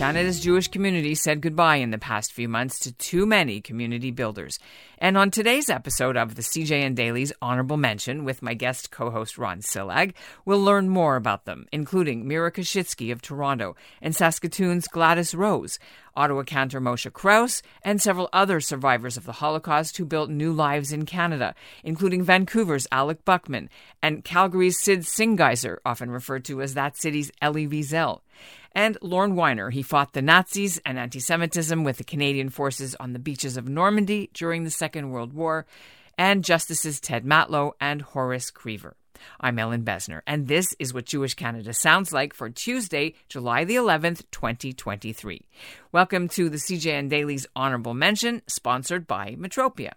Canada's 0.00 0.40
Jewish 0.40 0.68
community 0.68 1.14
said 1.14 1.42
goodbye 1.42 1.76
in 1.76 1.90
the 1.90 1.98
past 1.98 2.32
few 2.32 2.48
months 2.48 2.78
to 2.78 2.92
too 2.92 3.26
many 3.26 3.60
community 3.60 4.10
builders. 4.10 4.58
And 5.02 5.16
on 5.16 5.30
today's 5.30 5.70
episode 5.70 6.18
of 6.18 6.34
the 6.34 6.42
CJN 6.42 6.94
Daily's 6.94 7.32
Honorable 7.40 7.78
Menschen 7.78 8.24
with 8.24 8.42
my 8.42 8.52
guest 8.52 8.90
co 8.90 9.08
host 9.10 9.38
Ron 9.38 9.60
Csillag, 9.62 10.12
we'll 10.44 10.62
learn 10.62 10.90
more 10.90 11.16
about 11.16 11.46
them, 11.46 11.64
including 11.72 12.28
Mira 12.28 12.52
Koschitzky 12.52 13.10
of 13.10 13.22
Toronto 13.22 13.76
and 14.02 14.14
Saskatoon's 14.14 14.88
Gladys 14.88 15.34
Rose, 15.34 15.78
Ottawa 16.14 16.42
cantor 16.42 16.82
Moshe 16.82 17.10
Kraus, 17.14 17.62
and 17.82 18.02
several 18.02 18.28
other 18.34 18.60
survivors 18.60 19.16
of 19.16 19.24
the 19.24 19.32
Holocaust 19.32 19.96
who 19.96 20.04
built 20.04 20.28
new 20.28 20.52
lives 20.52 20.92
in 20.92 21.06
Canada, 21.06 21.54
including 21.82 22.22
Vancouver's 22.22 22.86
Alex 22.92 23.22
Buckman 23.24 23.70
and 24.02 24.22
Calgary's 24.22 24.78
Sid 24.78 25.06
Cyngiser, 25.06 25.78
often 25.82 26.10
referred 26.10 26.44
to 26.44 26.60
as 26.60 26.74
that 26.74 26.98
city's 26.98 27.32
Elie 27.40 27.66
Wiesel 27.66 28.20
and 28.72 28.96
Lorne 29.02 29.34
Winer. 29.34 29.72
He 29.72 29.82
fought 29.82 30.12
the 30.12 30.22
Nazis 30.22 30.78
and 30.84 30.98
anti 30.98 31.20
Semitism 31.20 31.82
with 31.84 31.98
the 31.98 32.04
Canadian 32.04 32.50
forces 32.50 32.94
on 33.00 33.12
the 33.12 33.18
beaches 33.18 33.56
of 33.56 33.68
Normandy 33.68 34.30
during 34.32 34.64
the 34.64 34.70
Second 34.70 34.89
World 34.96 35.32
War, 35.32 35.66
and 36.18 36.44
Justices 36.44 37.00
Ted 37.00 37.24
Matlow 37.24 37.72
and 37.80 38.02
Horace 38.02 38.50
Krever. 38.50 38.92
I'm 39.40 39.58
Ellin 39.58 39.84
Bessner, 39.84 40.22
and 40.26 40.48
this 40.48 40.74
is 40.78 40.92
what 40.92 41.06
Jewish 41.06 41.34
Canada 41.34 41.72
sounds 41.72 42.12
like 42.12 42.34
for 42.34 42.50
Tuesday, 42.50 43.14
July 43.28 43.64
the 43.64 43.76
11th, 43.76 44.24
2023. 44.30 45.46
Welcome 45.92 46.28
to 46.28 46.48
the 46.48 46.56
CJN 46.56 47.08
Daily's 47.08 47.46
Honorable 47.54 47.94
Menschen, 47.94 48.42
sponsored 48.46 49.06
by 49.06 49.36
Metropia. 49.38 49.92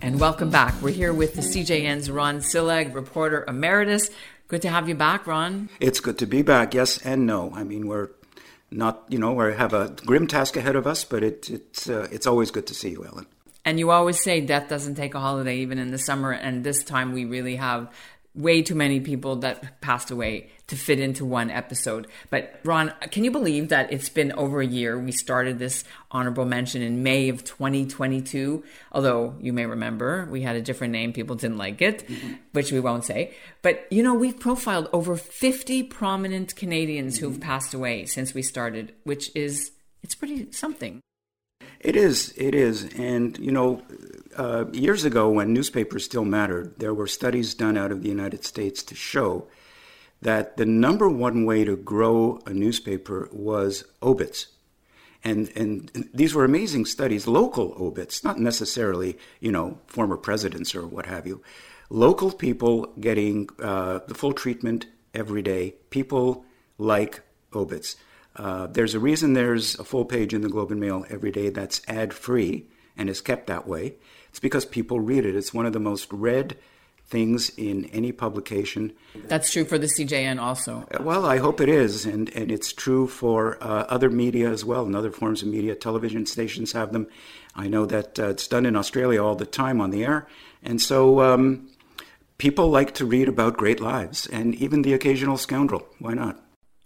And 0.00 0.20
welcome 0.20 0.50
back. 0.50 0.80
We're 0.80 0.90
here 0.90 1.12
with 1.12 1.34
the 1.34 1.42
CJN's 1.42 2.10
Ron 2.10 2.38
Csillag, 2.38 2.94
reporter 2.94 3.44
emeritus. 3.46 4.10
Good 4.48 4.62
to 4.62 4.70
have 4.70 4.88
you 4.88 4.94
back, 4.94 5.26
Ron. 5.26 5.68
It's 5.78 6.00
good 6.00 6.16
to 6.18 6.26
be 6.26 6.40
back, 6.40 6.72
yes 6.72 6.98
and 7.04 7.26
no. 7.26 7.52
I 7.54 7.64
mean, 7.64 7.86
we're 7.86 8.08
not, 8.70 9.04
you 9.08 9.18
know, 9.18 9.32
we 9.32 9.54
have 9.54 9.72
a 9.72 9.94
grim 10.04 10.26
task 10.26 10.56
ahead 10.56 10.76
of 10.76 10.86
us, 10.86 11.04
but 11.04 11.22
it, 11.22 11.48
it's, 11.50 11.88
uh, 11.88 12.08
it's 12.10 12.26
always 12.26 12.50
good 12.50 12.66
to 12.66 12.74
see 12.74 12.90
you, 12.90 13.04
Ellin. 13.04 13.26
And 13.64 13.78
you 13.78 13.90
always 13.90 14.22
say 14.22 14.40
death 14.40 14.68
doesn't 14.68 14.94
take 14.94 15.14
a 15.14 15.20
holiday, 15.20 15.58
even 15.58 15.78
in 15.78 15.90
the 15.90 15.98
summer. 15.98 16.32
And 16.32 16.64
this 16.64 16.82
time 16.82 17.12
we 17.12 17.24
really 17.24 17.56
have 17.56 17.92
way 18.38 18.62
too 18.62 18.76
many 18.76 19.00
people 19.00 19.36
that 19.36 19.80
passed 19.80 20.10
away 20.10 20.48
to 20.68 20.76
fit 20.76 21.00
into 21.00 21.24
one 21.24 21.50
episode. 21.50 22.06
But 22.30 22.60
Ron, 22.64 22.92
can 23.10 23.24
you 23.24 23.30
believe 23.30 23.68
that 23.70 23.92
it's 23.92 24.08
been 24.08 24.32
over 24.32 24.60
a 24.60 24.66
year? 24.66 24.98
We 24.98 25.12
started 25.12 25.58
this 25.58 25.82
honorable 26.10 26.44
menschen 26.44 26.80
in 26.80 27.02
May 27.02 27.28
of 27.30 27.44
2022. 27.44 28.62
Although 28.92 29.34
you 29.40 29.52
may 29.52 29.66
remember 29.66 30.28
we 30.30 30.42
had 30.42 30.56
a 30.56 30.62
different 30.62 30.92
name, 30.92 31.12
people 31.12 31.36
didn't 31.36 31.58
like 31.58 31.82
it, 31.82 32.06
mm-hmm. 32.06 32.34
which 32.52 32.70
we 32.70 32.80
won't 32.80 33.04
say. 33.04 33.34
But 33.60 33.86
you 33.90 34.02
know, 34.02 34.14
we've 34.14 34.38
profiled 34.38 34.88
over 34.92 35.16
50 35.16 35.82
prominent 35.84 36.54
Canadians 36.54 37.16
mm-hmm. 37.16 37.26
who've 37.26 37.40
passed 37.40 37.74
away 37.74 38.06
since 38.06 38.34
we 38.34 38.42
started, 38.42 38.94
which 39.02 39.34
is 39.34 39.72
it's 40.02 40.14
pretty 40.14 40.52
something. 40.52 41.00
It 41.80 41.96
is. 41.96 42.34
It 42.36 42.54
is. 42.54 42.84
And, 42.94 43.38
you 43.38 43.52
know, 43.52 43.82
uh, 44.36 44.66
years 44.72 45.04
ago, 45.04 45.30
when 45.30 45.52
newspapers 45.52 46.04
still 46.04 46.24
mattered, 46.24 46.74
there 46.78 46.94
were 46.94 47.06
studies 47.06 47.54
done 47.54 47.76
out 47.76 47.92
of 47.92 48.02
the 48.02 48.08
United 48.08 48.44
States 48.44 48.82
to 48.84 48.94
show 48.94 49.46
that 50.20 50.56
the 50.56 50.66
number 50.66 51.08
one 51.08 51.44
way 51.44 51.64
to 51.64 51.76
grow 51.76 52.40
a 52.46 52.52
newspaper 52.52 53.28
was 53.32 53.84
obits. 54.02 54.48
And, 55.24 55.50
and 55.56 56.08
these 56.14 56.34
were 56.34 56.44
amazing 56.44 56.86
studies, 56.86 57.26
local 57.26 57.74
obits, 57.78 58.22
not 58.22 58.38
necessarily, 58.38 59.18
you 59.40 59.50
know, 59.50 59.78
former 59.86 60.16
presidents 60.16 60.74
or 60.74 60.86
what 60.86 61.06
have 61.06 61.26
you. 61.26 61.42
Local 61.90 62.30
people 62.30 62.92
getting 63.00 63.48
uh, 63.60 64.00
the 64.06 64.14
full 64.14 64.32
treatment 64.32 64.86
every 65.14 65.42
day, 65.42 65.74
people 65.90 66.44
like 66.76 67.22
obits. 67.54 67.96
Uh, 68.38 68.68
there's 68.68 68.94
a 68.94 69.00
reason 69.00 69.32
there's 69.32 69.78
a 69.78 69.84
full 69.84 70.04
page 70.04 70.32
in 70.32 70.40
the 70.40 70.48
Globe 70.48 70.70
and 70.70 70.80
Mail 70.80 71.04
every 71.10 71.32
day 71.32 71.50
that's 71.50 71.82
ad 71.88 72.14
free 72.14 72.66
and 72.96 73.10
is 73.10 73.20
kept 73.20 73.48
that 73.48 73.66
way. 73.66 73.94
It's 74.30 74.40
because 74.40 74.64
people 74.64 75.00
read 75.00 75.26
it. 75.26 75.34
It's 75.34 75.52
one 75.52 75.66
of 75.66 75.72
the 75.72 75.80
most 75.80 76.12
read 76.12 76.56
things 77.08 77.50
in 77.56 77.86
any 77.86 78.12
publication. 78.12 78.92
That's 79.14 79.50
true 79.50 79.64
for 79.64 79.78
the 79.78 79.86
CJN 79.86 80.40
also. 80.40 80.86
Uh, 80.92 81.02
well, 81.02 81.24
I 81.24 81.38
hope 81.38 81.60
it 81.60 81.68
is, 81.68 82.04
and, 82.04 82.28
and 82.36 82.52
it's 82.52 82.72
true 82.72 83.06
for 83.06 83.56
uh, 83.62 83.86
other 83.88 84.10
media 84.10 84.50
as 84.50 84.64
well, 84.64 84.84
and 84.84 84.94
other 84.94 85.10
forms 85.10 85.42
of 85.42 85.48
media. 85.48 85.74
Television 85.74 86.26
stations 86.26 86.72
have 86.72 86.92
them. 86.92 87.08
I 87.54 87.66
know 87.66 87.86
that 87.86 88.18
uh, 88.18 88.28
it's 88.28 88.46
done 88.46 88.66
in 88.66 88.76
Australia 88.76 89.24
all 89.24 89.34
the 89.34 89.46
time 89.46 89.80
on 89.80 89.90
the 89.90 90.04
air, 90.04 90.28
and 90.62 90.80
so 90.80 91.22
um, 91.22 91.70
people 92.36 92.68
like 92.68 92.92
to 92.94 93.06
read 93.06 93.28
about 93.28 93.56
great 93.56 93.80
lives, 93.80 94.26
and 94.26 94.54
even 94.56 94.82
the 94.82 94.92
occasional 94.92 95.38
scoundrel. 95.38 95.86
Why 95.98 96.12
not? 96.12 96.44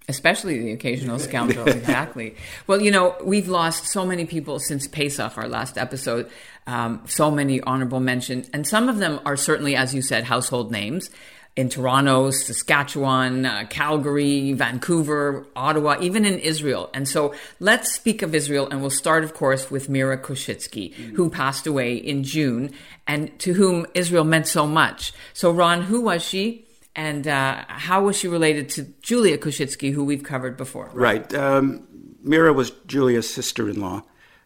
Especially 0.09 0.59
the 0.59 0.73
occasional 0.73 1.19
scoundrel, 1.29 1.69
exactly. 1.69 2.37
Well, 2.67 2.81
you 2.81 2.91
know, 2.91 3.17
we've 3.23 3.49
lost 3.49 3.87
so 3.87 4.05
many 4.05 4.25
people 4.25 4.59
since 4.59 4.87
Pesach, 4.89 5.39
our 5.39 5.49
last 5.49 5.79
episode. 5.79 6.31
Um, 6.67 7.03
so 7.07 7.31
many 7.31 7.61
honorable 7.61 8.01
mentions, 8.01 8.49
and 8.53 8.67
some 8.67 8.89
of 8.89 8.99
them 8.99 9.21
are 9.25 9.37
certainly, 9.37 9.75
as 9.75 9.95
you 9.95 10.01
said, 10.01 10.25
household 10.25 10.71
names 10.71 11.11
in 11.55 11.69
Toronto, 11.69 12.31
Saskatchewan, 12.31 13.45
uh, 13.45 13.67
Calgary, 13.69 14.53
Vancouver, 14.53 15.47
Ottawa, 15.55 15.99
even 16.01 16.25
in 16.25 16.39
Israel. 16.39 16.89
And 16.95 17.07
so 17.07 17.35
let's 17.61 17.93
speak 17.93 18.23
of 18.23 18.35
Israel, 18.35 18.69
and 18.71 18.81
we'll 18.81 18.91
start, 18.91 19.23
of 19.23 19.35
course, 19.35 19.71
with 19.71 19.89
Mira 19.89 20.17
Koschitzky, 20.17 20.95
mm-hmm. 20.95 21.15
who 21.15 21.29
passed 21.29 21.67
away 21.67 21.95
in 21.95 22.25
June, 22.25 22.73
and 23.07 23.39
to 23.41 23.53
whom 23.53 23.87
Israel 23.93 24.25
meant 24.25 24.47
so 24.47 24.67
much. 24.67 25.13
So, 25.35 25.51
Ron, 25.51 25.83
who 25.83 26.01
was 26.03 26.23
she? 26.23 26.65
And 26.95 27.27
uh, 27.27 27.65
how 27.69 28.05
was 28.05 28.17
she 28.19 28.29
related 28.29 28.69
to 28.71 28.83
Julia 29.01 29.39
Koschitzky, 29.39 29.93
who 29.93 30.05
we've 30.05 30.23
covered 30.23 30.57
before? 30.57 30.91
Right. 30.93 31.33
Um, 31.35 31.87
Mira 32.23 32.53
was 32.53 32.71
Julia's 32.87 33.33
sister 33.33 33.69
in 33.69 33.81
law. 33.81 34.03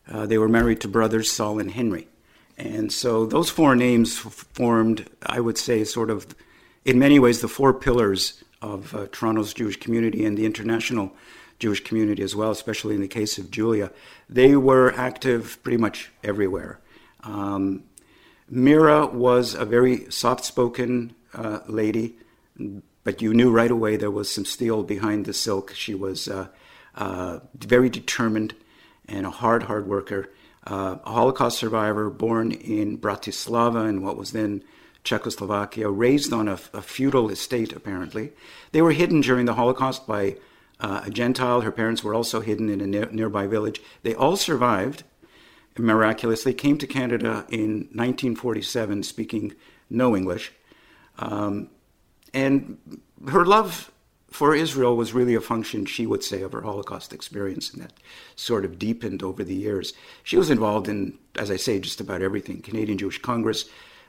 Uh, 0.08 0.26
they 0.26 0.38
were 0.38 0.48
married 0.48 0.80
to 0.82 0.88
brothers 0.88 1.30
Saul 1.30 1.58
and 1.58 1.70
Henry. 1.70 2.08
And 2.56 2.92
so 2.92 3.26
those 3.26 3.50
four 3.50 3.74
names 3.74 4.16
formed, 4.16 5.10
I 5.24 5.40
would 5.40 5.58
say, 5.58 5.84
sort 5.84 6.08
of, 6.08 6.34
in 6.84 6.98
many 6.98 7.18
ways, 7.18 7.40
the 7.40 7.48
four 7.48 7.74
pillars 7.74 8.44
of 8.62 8.94
uh, 8.94 9.06
Toronto's 9.12 9.52
Jewish 9.52 9.78
community 9.78 10.24
and 10.24 10.38
the 10.38 10.46
international 10.46 11.12
Jewish 11.58 11.82
community 11.82 12.22
as 12.22 12.36
well, 12.36 12.50
especially 12.50 12.94
in 12.94 13.00
the 13.00 13.08
case 13.08 13.38
of 13.38 13.50
Julia. 13.50 13.90
They 14.28 14.56
were 14.56 14.94
active 14.94 15.58
pretty 15.62 15.78
much 15.78 16.10
everywhere. 16.22 16.80
Um, 17.24 17.84
Mira 18.48 19.06
was 19.06 19.54
a 19.54 19.64
very 19.64 20.10
soft 20.10 20.44
spoken 20.44 21.14
uh, 21.34 21.60
lady 21.66 22.16
but 23.04 23.22
you 23.22 23.32
knew 23.34 23.50
right 23.50 23.70
away 23.70 23.96
there 23.96 24.10
was 24.10 24.30
some 24.30 24.44
steel 24.44 24.82
behind 24.82 25.24
the 25.24 25.32
silk. 25.32 25.72
She 25.74 25.94
was 25.94 26.28
uh, 26.28 26.48
uh, 26.94 27.40
very 27.54 27.88
determined 27.88 28.54
and 29.08 29.26
a 29.26 29.30
hard, 29.30 29.64
hard 29.64 29.86
worker. 29.86 30.32
Uh, 30.66 30.96
a 31.04 31.12
Holocaust 31.12 31.58
survivor 31.58 32.10
born 32.10 32.50
in 32.50 32.98
Bratislava 32.98 33.88
in 33.88 34.02
what 34.02 34.16
was 34.16 34.32
then 34.32 34.64
Czechoslovakia, 35.04 35.88
raised 35.88 36.32
on 36.32 36.48
a, 36.48 36.58
a 36.72 36.82
feudal 36.82 37.30
estate, 37.30 37.72
apparently. 37.72 38.32
They 38.72 38.82
were 38.82 38.90
hidden 38.90 39.20
during 39.20 39.46
the 39.46 39.54
Holocaust 39.54 40.06
by 40.06 40.36
uh, 40.80 41.02
a 41.04 41.10
Gentile. 41.10 41.60
Her 41.60 41.70
parents 41.70 42.02
were 42.02 42.12
also 42.12 42.40
hidden 42.40 42.68
in 42.68 42.80
a 42.80 42.86
ne- 42.86 43.12
nearby 43.12 43.46
village. 43.46 43.80
They 44.02 44.14
all 44.14 44.36
survived 44.36 45.04
miraculously, 45.78 46.54
came 46.54 46.78
to 46.78 46.86
Canada 46.86 47.46
in 47.48 47.88
1947 47.92 49.02
speaking 49.02 49.54
no 49.88 50.16
English. 50.16 50.52
Um, 51.18 51.70
and 52.36 52.76
her 53.28 53.47
love 53.47 53.91
for 54.30 54.54
Israel 54.54 54.94
was 54.94 55.14
really 55.14 55.34
a 55.34 55.41
function, 55.41 55.86
she 55.86 56.06
would 56.06 56.22
say, 56.22 56.42
of 56.42 56.52
her 56.52 56.60
Holocaust 56.60 57.14
experience, 57.14 57.72
and 57.72 57.82
that 57.82 57.94
sort 58.34 58.66
of 58.66 58.78
deepened 58.78 59.22
over 59.22 59.42
the 59.42 59.54
years. 59.54 59.94
She 60.22 60.36
was 60.36 60.50
involved 60.50 60.86
in, 60.86 61.18
as 61.38 61.50
I 61.50 61.56
say, 61.56 61.80
just 61.80 61.98
about 61.98 62.21
everything 62.21 62.60
Canadian 62.60 62.98
Jewish 62.98 63.22
Congress, 63.22 63.65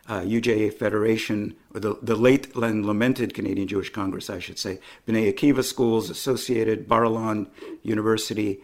uh, 0.10 0.22
UJA 0.22 0.74
Federation, 0.74 1.56
or 1.74 1.80
the, 1.80 1.98
the 2.02 2.18
late 2.18 2.54
and 2.56 2.86
lamented 2.86 3.34
Canadian 3.34 3.70
Jewish 3.70 3.92
Congress, 3.92 4.30
I 4.30 4.40
should 4.40 4.60
say, 4.60 4.80
B'nai 5.08 5.34
Akiva 5.34 5.64
Schools, 5.64 6.10
Associated, 6.10 6.90
Bar-Ilan 6.90 7.48
University. 7.84 8.60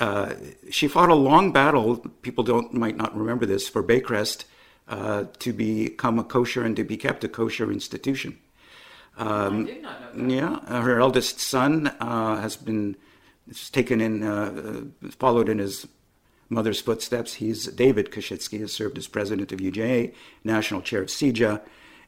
Uh, 0.00 0.34
she 0.70 0.88
fought 0.88 1.10
a 1.10 1.14
long 1.14 1.52
battle, 1.52 1.98
people 2.22 2.42
don't 2.42 2.74
might 2.74 2.96
not 2.96 3.16
remember 3.16 3.46
this, 3.46 3.68
for 3.68 3.84
Baycrest 3.84 4.44
uh, 4.88 5.24
to 5.38 5.52
become 5.52 6.18
a 6.18 6.24
kosher 6.24 6.64
and 6.64 6.74
to 6.74 6.82
be 6.82 6.96
kept 6.96 7.22
a 7.22 7.28
kosher 7.28 7.70
institution. 7.70 8.38
Um, 9.16 9.68
yeah, 10.14 10.60
her 10.66 11.00
eldest 11.00 11.40
son 11.40 11.88
uh, 12.00 12.40
has 12.40 12.56
been 12.56 12.96
taken 13.72 14.00
in, 14.00 14.22
uh, 14.22 14.88
uh, 15.04 15.10
followed 15.10 15.48
in 15.48 15.58
his 15.58 15.86
mother's 16.48 16.80
footsteps. 16.80 17.34
He's 17.34 17.66
David 17.66 18.10
Koschitzky, 18.10 18.60
has 18.60 18.72
served 18.72 18.98
as 18.98 19.06
president 19.08 19.52
of 19.52 19.60
UJA, 19.60 20.14
national 20.44 20.82
chair 20.82 21.02
of 21.02 21.08
CJA, 21.08 21.60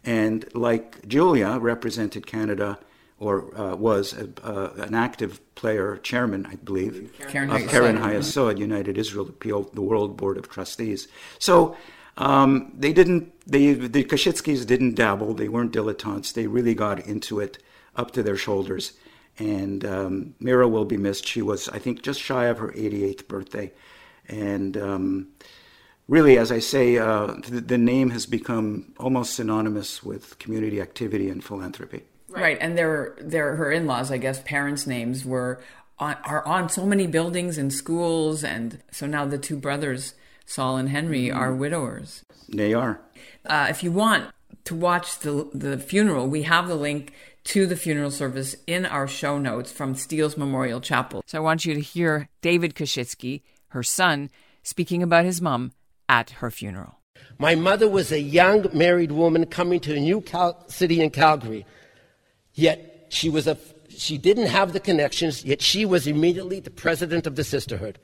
and 0.05 0.45
like 0.55 1.07
Julia, 1.07 1.59
represented 1.59 2.27
Canada 2.27 2.79
or 3.21 3.57
uh, 3.59 3.75
was 3.75 4.13
a, 4.13 4.29
uh, 4.45 4.73
an 4.77 4.95
active 4.95 5.41
player, 5.57 5.97
chairman, 5.99 6.47
I 6.47 6.55
believe, 6.55 7.13
Karen 7.29 7.51
of 7.51 7.69
Keren 7.69 7.97
Hayesod, 7.97 8.59
United 8.59 8.97
Israel 8.97 9.29
Appeal, 9.29 9.63
the 9.75 9.83
World 9.83 10.17
Board 10.17 10.37
of 10.37 10.49
Trustees. 10.49 11.09
So 11.41 11.77
um, 12.19 12.73
they 12.77 12.93
didn't. 12.93 13.33
They 13.47 13.73
the 13.73 14.05
Koschitzkys 14.05 14.67
didn't 14.67 14.95
dabble. 14.95 15.35
They 15.35 15.49
weren't 15.49 15.73
dilettantes. 15.73 16.35
They 16.35 16.47
really 16.47 16.75
got 16.75 17.07
into 17.07 17.41
it 17.41 17.63
up 17.97 18.11
to 18.13 18.23
their 18.23 18.37
shoulders. 18.37 18.93
And 19.39 19.85
um, 19.85 20.35
Mira 20.41 20.69
will 20.69 20.85
be 20.85 20.97
missed. 20.97 21.27
She 21.27 21.43
was, 21.43 21.69
I 21.69 21.79
think, 21.79 22.03
just 22.03 22.21
shy 22.21 22.47
of 22.47 22.59
her 22.59 22.73
88th 22.73 23.29
birthday. 23.29 23.73
And 24.29 24.77
um, 24.77 25.29
really, 26.09 26.39
as 26.39 26.51
I 26.51 26.59
say, 26.59 26.99
uh, 26.99 27.35
the, 27.47 27.61
the, 27.61 27.79
name 27.79 28.11
has 28.11 28.27
become 28.27 28.93
almost 28.99 29.35
synonymous 29.35 30.03
with 30.03 30.39
community 30.41 30.81
activity 30.81 31.31
and 31.31 31.43
philanthropy. 31.43 32.03
Right, 32.29 32.43
right. 32.43 32.59
and 32.61 32.77
their, 32.77 33.17
their 33.21 33.55
her 33.57 33.71
in-laws, 33.71 34.11
I 34.11 34.19
guess, 34.19 34.43
parents' 34.43 34.89
names 34.89 35.25
were 35.25 35.63
on, 35.99 36.17
are 36.25 36.45
on 36.47 36.69
so 36.69 36.85
many 36.85 37.07
buildings 37.07 37.59
and 37.59 37.73
schools, 37.73 38.43
and 38.45 38.83
so 38.91 39.07
now 39.07 39.25
the 39.25 39.39
two 39.39 39.57
brothers, 39.57 40.15
Saul 40.49 40.79
and 40.79 40.89
Henry, 40.89 41.27
mm-hmm. 41.27 41.39
are 41.39 41.55
widowers. 41.55 42.25
They 42.49 42.73
are. 42.73 43.01
Uh, 43.45 43.67
if 43.69 43.85
you 43.85 43.93
want 43.93 44.31
to 44.65 44.75
watch 44.75 45.19
the 45.19 45.51
the 45.53 45.77
funeral, 45.77 46.27
we 46.27 46.43
have 46.45 46.69
the 46.69 46.75
link 46.75 47.13
to 47.45 47.67
the 47.67 47.77
funeral 47.77 48.11
service 48.11 48.57
in 48.67 48.87
our 48.87 49.07
show 49.07 49.39
notes 49.39 49.71
from 49.71 49.95
Steele's 49.95 50.39
Memorial 50.39 50.81
Chapel. 50.81 51.23
So 51.27 51.37
I 51.37 51.43
want 51.43 51.67
you 51.67 51.75
to 51.75 51.81
hear 51.81 52.31
David 52.41 52.75
Koschitzky, 52.75 53.43
her 53.69 53.83
son, 53.83 54.31
speaking 54.63 55.03
about 55.03 55.27
his 55.27 55.43
mom 55.43 55.73
at 56.09 56.31
her 56.41 56.51
funeral. 56.51 56.95
My 57.39 57.55
mother 57.55 57.89
was 57.89 58.11
a 58.11 58.21
young 58.21 58.67
married 58.73 59.13
woman 59.13 59.45
coming 59.47 59.81
to 59.81 59.95
a 59.95 60.01
new 60.01 60.23
Cal- 60.23 60.65
city 60.69 61.03
in 61.03 61.11
Calgary. 61.11 61.67
Yet 62.55 63.09
she 63.11 63.29
was 63.29 63.47
a 63.47 63.59
she 63.91 64.17
didn't 64.17 64.47
have 64.47 64.73
the 64.73 64.81
connections, 64.81 65.45
yet 65.45 65.61
she 65.61 65.85
was 65.85 66.07
immediately 66.07 66.61
the 66.61 66.71
president 66.71 67.27
of 67.27 67.37
the 67.37 67.45
sisterhood. 67.45 67.99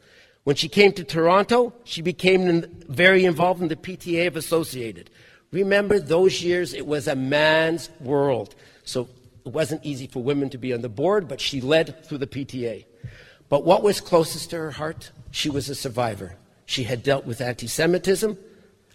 When 0.44 0.56
she 0.56 0.68
came 0.68 0.92
to 0.92 1.04
Toronto, 1.04 1.72
she 1.84 2.02
became 2.02 2.62
very 2.88 3.24
involved 3.24 3.62
in 3.62 3.68
the 3.68 3.76
PTA 3.76 4.26
of 4.26 4.36
Associated. 4.36 5.10
Remember 5.50 5.98
those 5.98 6.42
years, 6.42 6.74
it 6.74 6.86
was 6.86 7.08
a 7.08 7.16
man's 7.16 7.88
world. 8.00 8.54
So 8.84 9.08
it 9.46 9.52
wasn't 9.52 9.84
easy 9.84 10.06
for 10.06 10.22
women 10.22 10.50
to 10.50 10.58
be 10.58 10.74
on 10.74 10.82
the 10.82 10.88
board, 10.88 11.28
but 11.28 11.40
she 11.40 11.62
led 11.62 12.04
through 12.04 12.18
the 12.18 12.26
PTA. 12.26 12.84
But 13.48 13.64
what 13.64 13.82
was 13.82 14.00
closest 14.00 14.50
to 14.50 14.56
her 14.56 14.70
heart? 14.70 15.12
She 15.30 15.48
was 15.48 15.68
a 15.68 15.74
survivor. 15.74 16.36
She 16.66 16.84
had 16.84 17.02
dealt 17.02 17.24
with 17.24 17.40
anti 17.40 17.66
Semitism, 17.66 18.36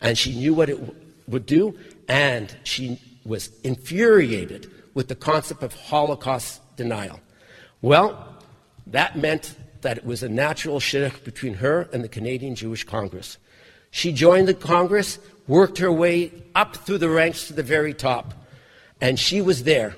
and 0.01 0.17
she 0.17 0.35
knew 0.35 0.53
what 0.53 0.69
it 0.69 0.79
w- 0.79 0.95
would 1.27 1.45
do, 1.45 1.77
and 2.07 2.55
she 2.63 2.99
was 3.25 3.51
infuriated 3.63 4.71
with 4.93 5.07
the 5.07 5.15
concept 5.15 5.63
of 5.63 5.73
Holocaust 5.73 6.61
denial. 6.75 7.19
Well, 7.81 8.37
that 8.87 9.17
meant 9.17 9.55
that 9.81 9.97
it 9.97 10.05
was 10.05 10.23
a 10.23 10.29
natural 10.29 10.79
shidduch 10.79 11.23
between 11.23 11.55
her 11.55 11.89
and 11.93 12.03
the 12.03 12.09
Canadian 12.09 12.55
Jewish 12.55 12.83
Congress. 12.83 13.37
She 13.91 14.11
joined 14.11 14.47
the 14.47 14.53
Congress, 14.53 15.19
worked 15.47 15.79
her 15.79 15.91
way 15.91 16.31
up 16.55 16.75
through 16.75 16.99
the 16.99 17.09
ranks 17.09 17.47
to 17.47 17.53
the 17.53 17.63
very 17.63 17.93
top, 17.93 18.33
and 19.01 19.19
she 19.19 19.41
was 19.41 19.63
there. 19.63 19.95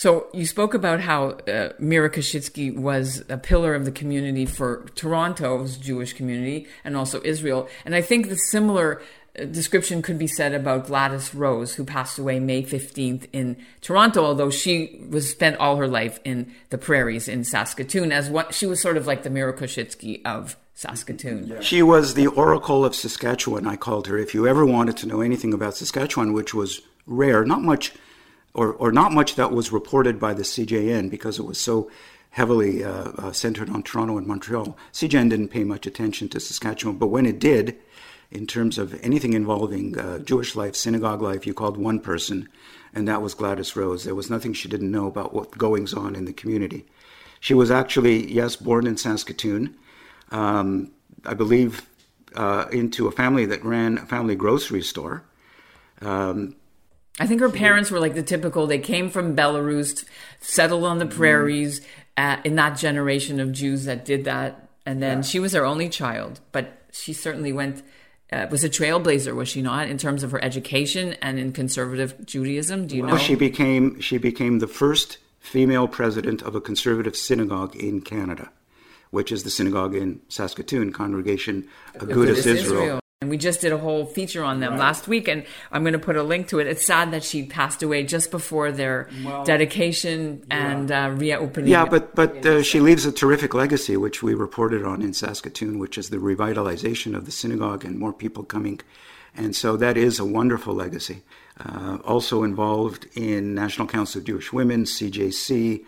So 0.00 0.28
you 0.32 0.46
spoke 0.46 0.72
about 0.72 1.00
how 1.00 1.32
uh, 1.46 1.74
Mira 1.78 2.08
Koschitzky 2.08 2.74
was 2.74 3.22
a 3.28 3.36
pillar 3.36 3.74
of 3.74 3.84
the 3.84 3.92
community 3.92 4.46
for 4.46 4.86
Toronto's 4.94 5.76
Jewish 5.76 6.14
community 6.14 6.66
and 6.84 6.96
also 6.96 7.20
Israel. 7.22 7.68
And 7.84 7.94
I 7.94 8.00
think 8.00 8.30
the 8.30 8.36
similar 8.36 9.02
description 9.34 10.02
could 10.02 10.18
be 10.18 10.26
said 10.26 10.54
about 10.54 10.86
Gladys 10.86 11.34
Rose, 11.34 11.74
who 11.74 11.84
passed 11.84 12.18
away 12.18 12.40
May 12.40 12.62
15th 12.62 13.26
in 13.32 13.56
Toronto, 13.80 14.24
although 14.24 14.50
she 14.50 15.00
was 15.08 15.30
spent 15.30 15.56
all 15.58 15.76
her 15.76 15.88
life 15.88 16.18
in 16.24 16.52
the 16.70 16.78
prairies 16.78 17.28
in 17.28 17.44
Saskatoon 17.44 18.12
as 18.12 18.28
what 18.28 18.54
she 18.54 18.66
was 18.66 18.80
sort 18.80 18.96
of 18.96 19.06
like 19.06 19.22
the 19.22 19.30
Mira 19.30 19.56
Koschitzky 19.56 20.20
of 20.24 20.56
Saskatoon. 20.74 21.46
Yeah. 21.46 21.60
She 21.60 21.82
was 21.82 22.14
the 22.14 22.26
oracle 22.28 22.84
of 22.84 22.94
Saskatchewan, 22.94 23.66
I 23.66 23.76
called 23.76 24.06
her. 24.06 24.18
If 24.18 24.34
you 24.34 24.46
ever 24.46 24.64
wanted 24.64 24.96
to 24.98 25.06
know 25.06 25.20
anything 25.20 25.52
about 25.52 25.76
Saskatchewan, 25.76 26.32
which 26.32 26.54
was 26.54 26.80
rare, 27.06 27.44
not 27.44 27.62
much 27.62 27.92
or, 28.54 28.72
or 28.74 28.90
not 28.92 29.12
much 29.12 29.36
that 29.36 29.52
was 29.52 29.72
reported 29.72 30.18
by 30.18 30.34
the 30.34 30.42
CJN 30.42 31.10
because 31.10 31.38
it 31.38 31.44
was 31.44 31.58
so 31.58 31.90
heavily 32.30 32.84
uh, 32.84 33.10
uh, 33.18 33.32
centered 33.32 33.70
on 33.70 33.82
Toronto 33.82 34.16
and 34.16 34.26
Montreal. 34.26 34.76
CJN 34.92 35.30
didn't 35.30 35.48
pay 35.48 35.64
much 35.64 35.86
attention 35.86 36.28
to 36.30 36.40
Saskatchewan, 36.40 36.96
but 36.96 37.08
when 37.08 37.26
it 37.26 37.38
did, 37.38 37.76
in 38.30 38.46
terms 38.46 38.78
of 38.78 38.98
anything 39.02 39.32
involving 39.32 39.98
uh, 39.98 40.18
Jewish 40.20 40.54
life, 40.54 40.76
synagogue 40.76 41.20
life, 41.20 41.46
you 41.46 41.54
called 41.54 41.76
one 41.76 41.98
person, 42.00 42.48
and 42.94 43.08
that 43.08 43.22
was 43.22 43.34
Gladys 43.34 43.74
Rose. 43.74 44.04
There 44.04 44.14
was 44.14 44.30
nothing 44.30 44.52
she 44.52 44.68
didn't 44.68 44.90
know 44.90 45.06
about 45.06 45.34
what 45.34 45.58
goings 45.58 45.92
on 45.94 46.14
in 46.14 46.24
the 46.24 46.32
community. 46.32 46.86
She 47.40 47.54
was 47.54 47.70
actually, 47.70 48.32
yes, 48.32 48.56
born 48.56 48.86
in 48.86 48.96
Saskatoon. 48.96 49.74
Um, 50.30 50.92
I 51.24 51.34
believe 51.34 51.86
uh, 52.36 52.66
into 52.70 53.08
a 53.08 53.12
family 53.12 53.46
that 53.46 53.64
ran 53.64 53.98
a 53.98 54.06
family 54.06 54.36
grocery 54.36 54.82
store. 54.82 55.24
Um, 56.00 56.56
I 57.18 57.26
think 57.26 57.40
her 57.40 57.50
parents 57.50 57.90
were 57.90 58.00
like 58.00 58.14
the 58.14 58.22
typical. 58.22 58.66
They 58.66 58.78
came 58.78 59.10
from 59.10 59.36
Belarus, 59.36 60.04
settled 60.38 60.84
on 60.84 60.98
the 60.98 61.04
mm-hmm. 61.04 61.18
prairies 61.18 61.80
uh, 62.16 62.36
in 62.44 62.54
that 62.56 62.78
generation 62.78 63.40
of 63.40 63.52
Jews 63.52 63.84
that 63.84 64.04
did 64.04 64.24
that, 64.24 64.68
and 64.86 65.02
then 65.02 65.18
yeah. 65.18 65.22
she 65.22 65.40
was 65.40 65.52
their 65.52 65.66
only 65.66 65.88
child. 65.88 66.40
But 66.52 66.78
she 66.92 67.12
certainly 67.12 67.52
went 67.52 67.82
uh, 68.32 68.46
was 68.50 68.64
a 68.64 68.68
trailblazer, 68.68 69.34
was 69.34 69.48
she 69.48 69.62
not, 69.62 69.88
in 69.88 69.98
terms 69.98 70.22
of 70.22 70.30
her 70.30 70.42
education 70.42 71.14
and 71.22 71.38
in 71.38 71.52
conservative 71.52 72.14
Judaism? 72.24 72.86
Do 72.86 72.96
you 72.96 73.02
well, 73.02 73.12
know? 73.12 73.18
She 73.18 73.34
became 73.34 74.00
she 74.00 74.18
became 74.18 74.58
the 74.58 74.68
first 74.68 75.18
female 75.40 75.88
president 75.88 76.42
of 76.42 76.54
a 76.54 76.60
conservative 76.60 77.16
synagogue 77.16 77.74
in 77.76 78.00
Canada, 78.00 78.50
which 79.10 79.32
is 79.32 79.42
the 79.42 79.50
synagogue 79.50 79.94
in 79.94 80.20
Saskatoon, 80.28 80.92
Congregation 80.92 81.66
Agudas 81.94 82.46
Israel. 82.46 82.56
Israel. 82.56 82.99
And 83.22 83.28
we 83.28 83.36
just 83.36 83.60
did 83.60 83.70
a 83.70 83.76
whole 83.76 84.06
feature 84.06 84.42
on 84.42 84.60
them 84.60 84.70
right. 84.70 84.80
last 84.80 85.06
week, 85.06 85.28
and 85.28 85.44
I'm 85.70 85.82
going 85.82 85.92
to 85.92 85.98
put 85.98 86.16
a 86.16 86.22
link 86.22 86.48
to 86.48 86.58
it. 86.58 86.66
It's 86.66 86.86
sad 86.86 87.10
that 87.10 87.22
she 87.22 87.44
passed 87.44 87.82
away 87.82 88.02
just 88.02 88.30
before 88.30 88.72
their 88.72 89.10
well, 89.22 89.44
dedication 89.44 90.42
yeah. 90.48 90.70
and 90.70 90.90
uh, 90.90 91.14
reopening. 91.18 91.70
Yeah, 91.70 91.84
but 91.84 92.14
but 92.14 92.46
uh, 92.46 92.62
she 92.62 92.80
leaves 92.80 93.04
a 93.04 93.12
terrific 93.12 93.52
legacy, 93.52 93.98
which 93.98 94.22
we 94.22 94.32
reported 94.32 94.86
on 94.86 95.02
in 95.02 95.12
Saskatoon, 95.12 95.78
which 95.78 95.98
is 95.98 96.08
the 96.08 96.16
revitalization 96.16 97.14
of 97.14 97.26
the 97.26 97.30
synagogue 97.30 97.84
and 97.84 97.98
more 97.98 98.14
people 98.14 98.42
coming. 98.42 98.80
And 99.36 99.54
so 99.54 99.76
that 99.76 99.98
is 99.98 100.18
a 100.18 100.24
wonderful 100.24 100.72
legacy. 100.72 101.22
Uh, 101.62 101.98
also 102.06 102.42
involved 102.42 103.06
in 103.14 103.54
National 103.54 103.86
Council 103.86 104.20
of 104.20 104.24
Jewish 104.24 104.50
Women, 104.50 104.84
CJC, 104.84 105.84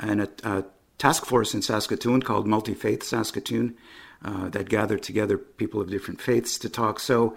and 0.00 0.22
a, 0.22 0.28
a 0.42 0.64
task 0.98 1.26
force 1.26 1.54
in 1.54 1.62
Saskatoon 1.62 2.22
called 2.22 2.48
Multi 2.48 2.74
Faith 2.74 3.04
Saskatoon 3.04 3.76
uh, 4.24 4.48
that 4.50 4.68
gathered 4.68 5.02
together 5.02 5.38
people 5.38 5.80
of 5.80 5.90
different 5.90 6.20
faiths 6.20 6.58
to 6.58 6.68
talk. 6.68 7.00
So 7.00 7.36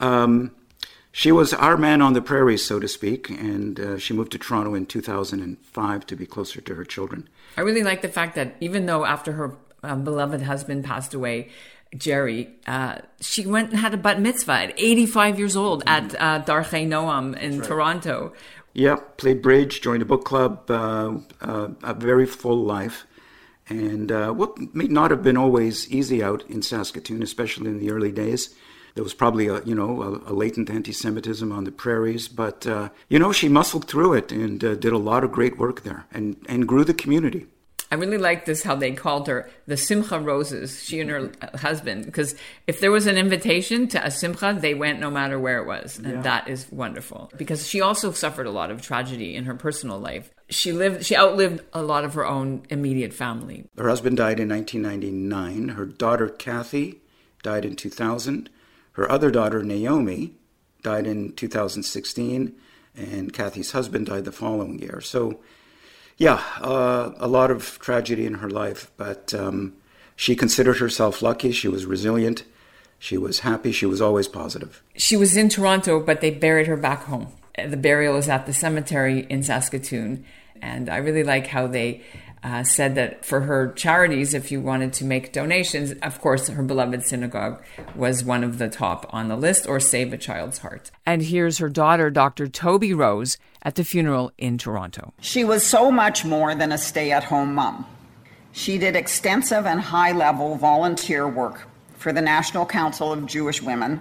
um, 0.00 0.52
she 1.12 1.32
was 1.32 1.52
our 1.52 1.76
man 1.76 2.02
on 2.02 2.12
the 2.12 2.22
prairies, 2.22 2.64
so 2.64 2.78
to 2.78 2.88
speak, 2.88 3.30
and 3.30 3.80
uh, 3.80 3.98
she 3.98 4.14
moved 4.14 4.32
to 4.32 4.38
Toronto 4.38 4.74
in 4.74 4.86
2005 4.86 6.06
to 6.06 6.16
be 6.16 6.26
closer 6.26 6.60
to 6.60 6.74
her 6.74 6.84
children. 6.84 7.28
I 7.56 7.62
really 7.62 7.82
like 7.82 8.02
the 8.02 8.08
fact 8.08 8.36
that 8.36 8.54
even 8.60 8.86
though 8.86 9.04
after 9.04 9.32
her 9.32 9.56
um, 9.82 10.04
beloved 10.04 10.42
husband 10.42 10.84
passed 10.84 11.14
away, 11.14 11.48
Jerry, 11.96 12.48
uh, 12.66 12.98
she 13.20 13.44
went 13.46 13.70
and 13.70 13.80
had 13.80 13.92
a 13.92 13.96
bat 13.96 14.20
mitzvah 14.20 14.52
at 14.52 14.74
85 14.76 15.38
years 15.38 15.56
old 15.56 15.82
at 15.86 16.14
uh, 16.14 16.42
Darchei 16.42 16.86
Noam 16.86 17.36
in 17.36 17.58
right. 17.58 17.68
Toronto. 17.68 18.32
Yeah, 18.72 18.96
played 19.16 19.42
bridge, 19.42 19.80
joined 19.80 20.02
a 20.02 20.04
book 20.04 20.24
club, 20.24 20.70
uh, 20.70 21.18
uh, 21.40 21.68
a 21.82 21.94
very 21.94 22.26
full 22.26 22.62
life. 22.62 23.04
And 23.70 24.10
uh, 24.10 24.32
what 24.32 24.74
may 24.74 24.88
not 24.88 25.10
have 25.10 25.22
been 25.22 25.36
always 25.36 25.88
easy 25.90 26.22
out 26.22 26.44
in 26.50 26.60
Saskatoon, 26.60 27.22
especially 27.22 27.68
in 27.68 27.78
the 27.78 27.90
early 27.90 28.12
days. 28.12 28.54
There 28.96 29.04
was 29.04 29.14
probably 29.14 29.46
a 29.46 29.62
you 29.62 29.74
know 29.74 30.02
a, 30.02 30.32
a 30.32 30.34
latent 30.34 30.68
anti-Semitism 30.68 31.52
on 31.52 31.62
the 31.62 31.70
prairies, 31.70 32.26
but 32.26 32.66
uh, 32.66 32.88
you 33.08 33.20
know 33.20 33.30
she 33.30 33.48
muscled 33.48 33.86
through 33.86 34.14
it 34.14 34.32
and 34.32 34.62
uh, 34.64 34.74
did 34.74 34.92
a 34.92 34.98
lot 34.98 35.22
of 35.22 35.30
great 35.30 35.58
work 35.58 35.84
there, 35.84 36.06
and 36.10 36.36
and 36.48 36.66
grew 36.66 36.82
the 36.84 36.92
community. 36.92 37.46
I 37.92 37.96
really 37.96 38.18
like 38.18 38.44
this 38.44 38.62
how 38.62 38.76
they 38.76 38.92
called 38.92 39.26
her 39.26 39.50
the 39.66 39.76
Simcha 39.76 40.20
Roses, 40.20 40.80
she 40.82 41.00
and 41.00 41.10
her 41.10 41.32
husband, 41.56 42.06
because 42.06 42.36
if 42.68 42.78
there 42.78 42.92
was 42.92 43.06
an 43.06 43.18
invitation 43.18 43.88
to 43.88 44.06
a 44.06 44.12
Simcha, 44.12 44.56
they 44.58 44.74
went 44.74 45.00
no 45.00 45.10
matter 45.10 45.40
where 45.40 45.58
it 45.58 45.66
was. 45.66 45.98
And 45.98 46.14
yeah. 46.14 46.22
that 46.22 46.48
is 46.48 46.70
wonderful. 46.70 47.32
Because 47.36 47.66
she 47.66 47.80
also 47.80 48.12
suffered 48.12 48.46
a 48.46 48.52
lot 48.52 48.70
of 48.70 48.80
tragedy 48.80 49.34
in 49.34 49.44
her 49.44 49.54
personal 49.54 49.98
life. 49.98 50.30
She 50.48 50.72
lived 50.72 51.04
she 51.04 51.16
outlived 51.16 51.62
a 51.72 51.82
lot 51.82 52.04
of 52.04 52.14
her 52.14 52.26
own 52.26 52.62
immediate 52.70 53.12
family. 53.12 53.66
Her 53.76 53.88
husband 53.88 54.16
died 54.16 54.38
in 54.38 54.48
1999. 54.48 55.70
Her 55.70 55.86
daughter 55.86 56.28
Kathy 56.28 57.00
died 57.42 57.64
in 57.64 57.74
2000. 57.74 58.50
Her 58.92 59.10
other 59.10 59.30
daughter 59.30 59.62
Naomi 59.62 60.34
died 60.82 61.06
in 61.06 61.32
2016 61.32 62.54
and 62.96 63.32
Kathy's 63.32 63.72
husband 63.72 64.06
died 64.06 64.24
the 64.24 64.32
following 64.32 64.78
year. 64.78 65.00
So 65.00 65.40
yeah, 66.20 66.42
uh, 66.60 67.12
a 67.18 67.26
lot 67.26 67.50
of 67.50 67.78
tragedy 67.78 68.26
in 68.26 68.34
her 68.34 68.50
life, 68.50 68.90
but 68.98 69.32
um, 69.32 69.72
she 70.16 70.36
considered 70.36 70.76
herself 70.76 71.22
lucky. 71.22 71.50
She 71.50 71.66
was 71.66 71.86
resilient. 71.86 72.44
She 72.98 73.16
was 73.16 73.40
happy. 73.40 73.72
She 73.72 73.86
was 73.86 74.02
always 74.02 74.28
positive. 74.28 74.82
She 74.96 75.16
was 75.16 75.34
in 75.34 75.48
Toronto, 75.48 75.98
but 75.98 76.20
they 76.20 76.30
buried 76.30 76.66
her 76.66 76.76
back 76.76 77.04
home. 77.04 77.28
The 77.56 77.78
burial 77.78 78.16
is 78.16 78.28
at 78.28 78.44
the 78.44 78.52
cemetery 78.52 79.26
in 79.30 79.42
Saskatoon. 79.42 80.26
And 80.60 80.90
I 80.90 80.98
really 80.98 81.24
like 81.24 81.46
how 81.46 81.66
they 81.66 82.02
uh, 82.42 82.62
said 82.62 82.94
that 82.94 83.24
for 83.24 83.42
her 83.42 83.72
charities, 83.72 84.34
if 84.34 84.50
you 84.50 84.60
wanted 84.60 84.92
to 84.94 85.04
make 85.04 85.32
donations, 85.32 85.92
of 86.02 86.20
course, 86.20 86.48
her 86.48 86.62
beloved 86.62 87.02
synagogue 87.04 87.62
was 87.94 88.24
one 88.24 88.42
of 88.42 88.58
the 88.58 88.68
top 88.68 89.06
on 89.10 89.28
the 89.28 89.36
list, 89.36 89.66
or 89.66 89.80
Save 89.80 90.12
a 90.12 90.18
Child's 90.18 90.58
Heart. 90.58 90.90
And 91.04 91.22
here's 91.22 91.58
her 91.58 91.68
daughter, 91.68 92.10
Dr. 92.10 92.48
Toby 92.48 92.94
Rose, 92.94 93.36
at 93.62 93.74
the 93.74 93.84
funeral 93.84 94.32
in 94.38 94.58
Toronto. 94.58 95.12
She 95.20 95.44
was 95.44 95.64
so 95.64 95.90
much 95.90 96.24
more 96.24 96.54
than 96.54 96.72
a 96.72 96.78
stay 96.78 97.12
at 97.12 97.24
home 97.24 97.54
mom. 97.54 97.86
She 98.52 98.78
did 98.78 98.96
extensive 98.96 99.66
and 99.66 99.80
high 99.80 100.12
level 100.12 100.56
volunteer 100.56 101.28
work 101.28 101.68
for 101.96 102.12
the 102.12 102.22
National 102.22 102.66
Council 102.66 103.12
of 103.12 103.26
Jewish 103.26 103.62
Women, 103.62 104.00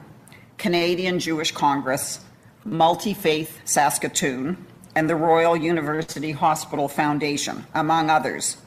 Canadian 0.57 1.19
Jewish 1.19 1.51
Congress, 1.51 2.19
Multi 2.65 3.13
Faith 3.13 3.59
Saskatoon, 3.65 4.65
and 4.95 5.09
the 5.09 5.15
Royal 5.15 5.55
University 5.55 6.31
Hospital 6.31 6.87
Foundation, 6.87 7.65
among 7.73 8.09
others. 8.09 8.57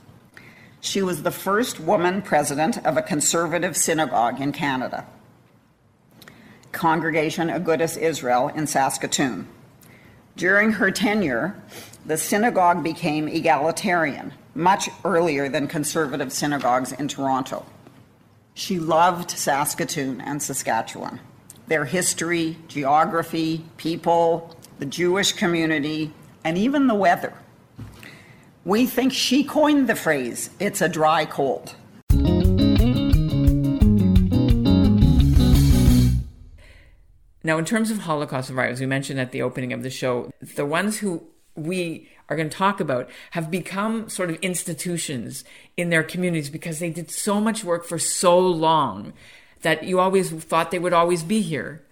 She 0.81 1.02
was 1.02 1.23
the 1.23 1.31
first 1.31 1.79
woman 1.79 2.23
president 2.23 2.85
of 2.85 2.97
a 2.97 3.02
conservative 3.02 3.76
synagogue 3.76 4.41
in 4.41 4.52
Canada, 4.52 5.07
Congregation 6.73 7.49
Agudas 7.49 7.97
Israel 7.97 8.49
in 8.49 8.67
Saskatoon. 8.67 9.47
During 10.37 10.73
her 10.73 10.91
tenure, 10.91 11.55
the 12.07 12.17
synagogue 12.17 12.83
became 12.83 13.29
egalitarian, 13.29 14.33
much 14.55 14.88
earlier 15.05 15.49
than 15.49 15.69
conservative 15.69 16.33
synagogues 16.33 16.93
in 16.93 17.07
Toronto. 17.07 17.64
She 18.55 18.79
loved 18.79 19.31
Saskatoon 19.31 20.21
and 20.21 20.43
Saskatchewan, 20.43 21.21
their 21.69 21.85
history, 21.85 22.59
geography, 22.69 23.64
people, 23.76 24.57
the 24.79 24.87
Jewish 24.87 25.33
community, 25.33 26.12
and 26.45 26.59
even 26.59 26.87
the 26.87 26.95
weather. 26.95 27.35
We 28.64 28.87
think 28.87 29.12
she 29.12 29.45
coined 29.45 29.88
the 29.88 29.97
phrase, 29.97 30.50
it's 30.61 30.81
a 30.81 30.88
dry 30.88 31.25
cold. 31.25 31.75
Now, 37.45 37.59
in 37.59 37.64
terms 37.64 37.91
of 37.91 37.99
Holocaust 37.99 38.49
survivors, 38.49 38.81
we 38.81 38.87
mentioned 38.87 39.19
at 39.19 39.33
the 39.33 39.43
opening 39.43 39.73
of 39.73 39.83
the 39.83 39.91
show, 39.91 40.31
the 40.41 40.64
ones 40.64 40.99
who 40.99 41.25
we 41.57 42.09
are 42.29 42.37
going 42.37 42.49
to 42.49 42.57
talk 42.57 42.81
about 42.81 43.11
have 43.33 43.50
become 43.50 44.09
sort 44.09 44.31
of 44.31 44.37
institutions 44.37 45.45
in 45.76 45.91
their 45.91 46.02
communities 46.02 46.50
because 46.50 46.79
they 46.79 46.91
did 46.91 47.11
so 47.11 47.41
much 47.41 47.64
work 47.64 47.85
for 47.85 47.99
so 47.99 48.38
long 48.38 49.12
that 49.62 49.85
you 49.85 49.99
always 49.99 50.31
thought 50.31 50.71
they 50.71 50.79
would 50.79 50.93
always 50.93 51.23
be 51.23 51.41
here 51.41 51.83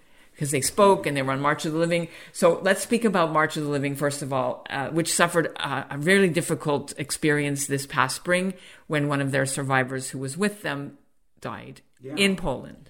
because 0.41 0.49
they 0.49 0.61
spoke 0.61 1.05
and 1.05 1.15
they 1.15 1.21
were 1.21 1.33
on 1.33 1.39
March 1.39 1.65
of 1.65 1.71
the 1.71 1.77
Living. 1.77 2.07
So 2.31 2.59
let's 2.63 2.81
speak 2.81 3.05
about 3.05 3.31
March 3.31 3.57
of 3.57 3.63
the 3.63 3.69
Living, 3.69 3.95
first 3.95 4.23
of 4.23 4.33
all, 4.33 4.65
uh, 4.71 4.87
which 4.89 5.13
suffered 5.13 5.55
a, 5.57 5.85
a 5.91 5.99
really 5.99 6.29
difficult 6.29 6.95
experience 6.97 7.67
this 7.67 7.85
past 7.85 8.15
spring 8.15 8.55
when 8.87 9.07
one 9.07 9.21
of 9.21 9.31
their 9.31 9.45
survivors 9.45 10.09
who 10.09 10.17
was 10.17 10.35
with 10.35 10.63
them 10.63 10.97
died 11.41 11.81
yeah. 12.01 12.15
in 12.15 12.35
Poland. 12.35 12.89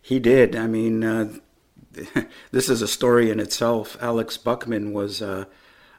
He 0.00 0.18
did. 0.18 0.56
I 0.56 0.66
mean, 0.66 1.04
uh, 1.04 1.34
this 2.52 2.70
is 2.70 2.80
a 2.80 2.88
story 2.88 3.30
in 3.30 3.38
itself. 3.38 3.98
Alex 4.00 4.38
Buckman 4.38 4.94
was 4.94 5.20
uh, 5.20 5.44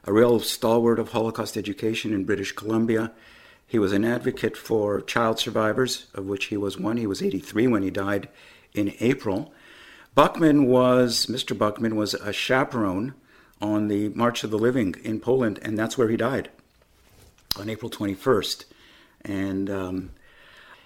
a 0.02 0.12
real 0.12 0.40
stalwart 0.40 0.98
of 0.98 1.12
Holocaust 1.12 1.56
education 1.56 2.12
in 2.12 2.24
British 2.24 2.50
Columbia. 2.50 3.12
He 3.64 3.78
was 3.78 3.92
an 3.92 4.04
advocate 4.04 4.56
for 4.56 5.00
child 5.02 5.38
survivors, 5.38 6.06
of 6.14 6.24
which 6.26 6.46
he 6.46 6.56
was 6.56 6.76
one. 6.76 6.96
He 6.96 7.06
was 7.06 7.22
83 7.22 7.68
when 7.68 7.84
he 7.84 7.90
died 7.90 8.28
in 8.72 8.92
April. 8.98 9.54
Buckman 10.14 10.66
was, 10.66 11.26
Mr. 11.26 11.56
Buckman 11.58 11.96
was 11.96 12.14
a 12.14 12.32
chaperone 12.32 13.14
on 13.60 13.88
the 13.88 14.10
March 14.10 14.44
of 14.44 14.50
the 14.50 14.58
Living 14.58 14.94
in 15.02 15.18
Poland, 15.18 15.58
and 15.62 15.76
that's 15.76 15.98
where 15.98 16.08
he 16.08 16.16
died 16.16 16.50
on 17.58 17.68
April 17.68 17.90
21st. 17.90 18.64
And 19.24 19.70
um, 19.70 20.10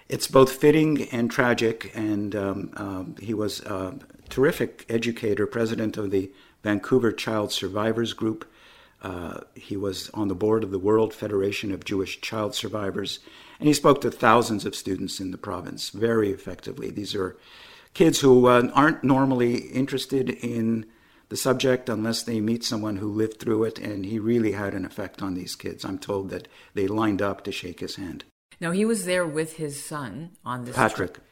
it's 0.07 0.27
both 0.27 0.51
fitting 0.53 1.03
and 1.11 1.29
tragic, 1.29 1.91
and 1.93 2.35
um, 2.35 2.71
uh, 2.75 3.21
he 3.21 3.35
was 3.35 3.59
a 3.61 3.99
terrific 4.29 4.85
educator, 4.89 5.45
president 5.45 5.97
of 5.97 6.09
the 6.09 6.31
Vancouver 6.63 7.11
Child 7.11 7.51
Survivors 7.51 8.13
Group. 8.13 8.49
Uh, 9.03 9.41
he 9.53 9.77
was 9.77 10.09
on 10.13 10.27
the 10.27 10.35
board 10.35 10.63
of 10.63 10.71
the 10.71 10.79
World 10.79 11.13
Federation 11.13 11.71
of 11.71 11.85
Jewish 11.85 12.19
Child 12.21 12.55
Survivors, 12.55 13.19
and 13.59 13.67
he 13.67 13.73
spoke 13.73 14.01
to 14.01 14.09
thousands 14.09 14.65
of 14.65 14.75
students 14.75 15.19
in 15.19 15.29
the 15.29 15.37
province 15.37 15.89
very 15.89 16.31
effectively. 16.31 16.89
These 16.89 17.13
are 17.13 17.37
kids 17.93 18.19
who 18.19 18.47
uh, 18.47 18.69
aren't 18.73 19.03
normally 19.03 19.55
interested 19.57 20.29
in 20.29 20.85
the 21.29 21.37
subject 21.37 21.89
unless 21.89 22.23
they 22.23 22.39
meet 22.39 22.63
someone 22.63 22.97
who 22.97 23.11
lived 23.11 23.39
through 23.39 23.63
it, 23.63 23.79
and 23.79 24.05
he 24.05 24.19
really 24.19 24.53
had 24.53 24.73
an 24.73 24.85
effect 24.85 25.21
on 25.21 25.35
these 25.35 25.55
kids. 25.55 25.85
I'm 25.85 25.99
told 25.99 26.29
that 26.31 26.47
they 26.73 26.87
lined 26.87 27.21
up 27.21 27.43
to 27.43 27.51
shake 27.51 27.79
his 27.79 27.95
hand. 27.95 28.23
Now, 28.59 28.71
he 28.71 28.83
was 28.83 29.05
there 29.05 29.25
with 29.25 29.57
his 29.57 29.83
son 29.83 30.31
on 30.43 30.65
this 30.65 30.75
Patrick. 30.75 31.13
Trip. 31.13 31.25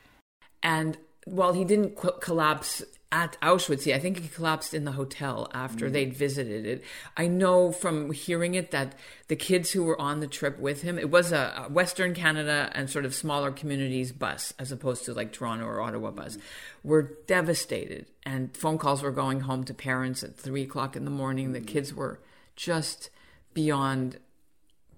And 0.62 0.98
while 1.26 1.54
he 1.54 1.66
didn't 1.66 1.98
collapse 2.22 2.84
at 3.12 3.40
Auschwitz. 3.42 3.94
I 3.94 4.00
think 4.00 4.20
he 4.20 4.28
collapsed 4.28 4.74
in 4.74 4.84
the 4.84 4.92
hotel 4.92 5.50
after 5.54 5.86
mm-hmm. 5.86 5.94
they'd 5.94 6.14
visited 6.14 6.66
it. 6.66 6.84
I 7.16 7.28
know 7.28 7.72
from 7.72 8.12
hearing 8.12 8.56
it 8.56 8.72
that 8.72 8.96
the 9.28 9.36
kids 9.36 9.72
who 9.72 9.84
were 9.84 10.00
on 10.00 10.20
the 10.20 10.28
trip 10.28 10.60
with 10.60 10.82
him, 10.82 11.00
it 11.00 11.10
was 11.10 11.32
a, 11.32 11.66
a 11.66 11.72
Western 11.72 12.14
Canada 12.14 12.70
and 12.74 12.90
sort 12.90 13.06
of 13.06 13.16
smaller 13.16 13.52
communities 13.52 14.12
bus, 14.12 14.54
as 14.60 14.72
opposed 14.72 15.06
to 15.06 15.14
like 15.14 15.32
Toronto 15.32 15.66
or 15.66 15.82
Ottawa 15.82 16.12
bus, 16.12 16.36
mm-hmm. 16.36 16.90
were 16.90 17.18
devastated. 17.28 18.08
And 18.24 18.56
phone 18.56 18.78
calls 18.78 19.02
were 19.02 19.12
going 19.12 19.42
home 19.42 19.64
to 19.66 19.74
parents 19.74 20.24
at 20.24 20.36
three 20.36 20.64
o'clock 20.64 20.96
in 20.96 21.06
the 21.06 21.12
morning. 21.12 21.54
The 21.54 21.60
mm-hmm. 21.60 21.68
kids 21.68 21.94
were 21.94 22.20
just 22.56 23.10
beyond 23.54 24.20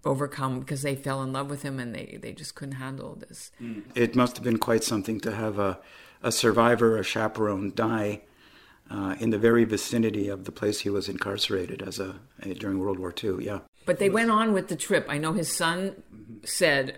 overcome 0.06 0.60
because 0.60 0.82
they 0.82 0.96
fell 0.96 1.22
in 1.22 1.32
love 1.34 1.50
with 1.50 1.62
him 1.62 1.80
and 1.80 1.94
they, 1.94 2.18
they 2.22 2.32
just 2.32 2.56
couldn't 2.56 2.76
handle 2.76 3.16
this. 3.16 3.52
Mm. 3.62 3.84
It 3.96 4.16
must 4.16 4.38
have 4.38 4.44
been 4.44 4.58
quite 4.58 4.84
something 4.84 5.20
to 5.22 5.32
have 5.34 5.60
a 5.60 5.80
a 6.22 6.32
survivor, 6.32 6.98
a 6.98 7.04
chaperone, 7.04 7.74
die 7.76 8.22
uh, 8.90 9.16
in 9.20 9.30
the 9.30 9.38
very 9.38 9.64
vicinity 9.64 10.28
of 10.28 10.46
the 10.46 10.52
place 10.52 10.80
he 10.80 10.90
was 10.90 11.08
incarcerated 11.08 11.82
as 11.82 12.00
a 12.00 12.20
during 12.58 12.80
World 12.80 13.00
War 13.00 13.14
II. 13.24 13.44
Yeah, 13.44 13.60
but 13.86 14.00
they 14.00 14.10
went 14.10 14.32
on 14.32 14.54
with 14.54 14.68
the 14.68 14.76
trip. 14.76 15.06
I 15.10 15.18
know 15.18 15.34
his 15.34 15.54
son 15.54 16.02
said 16.44 16.98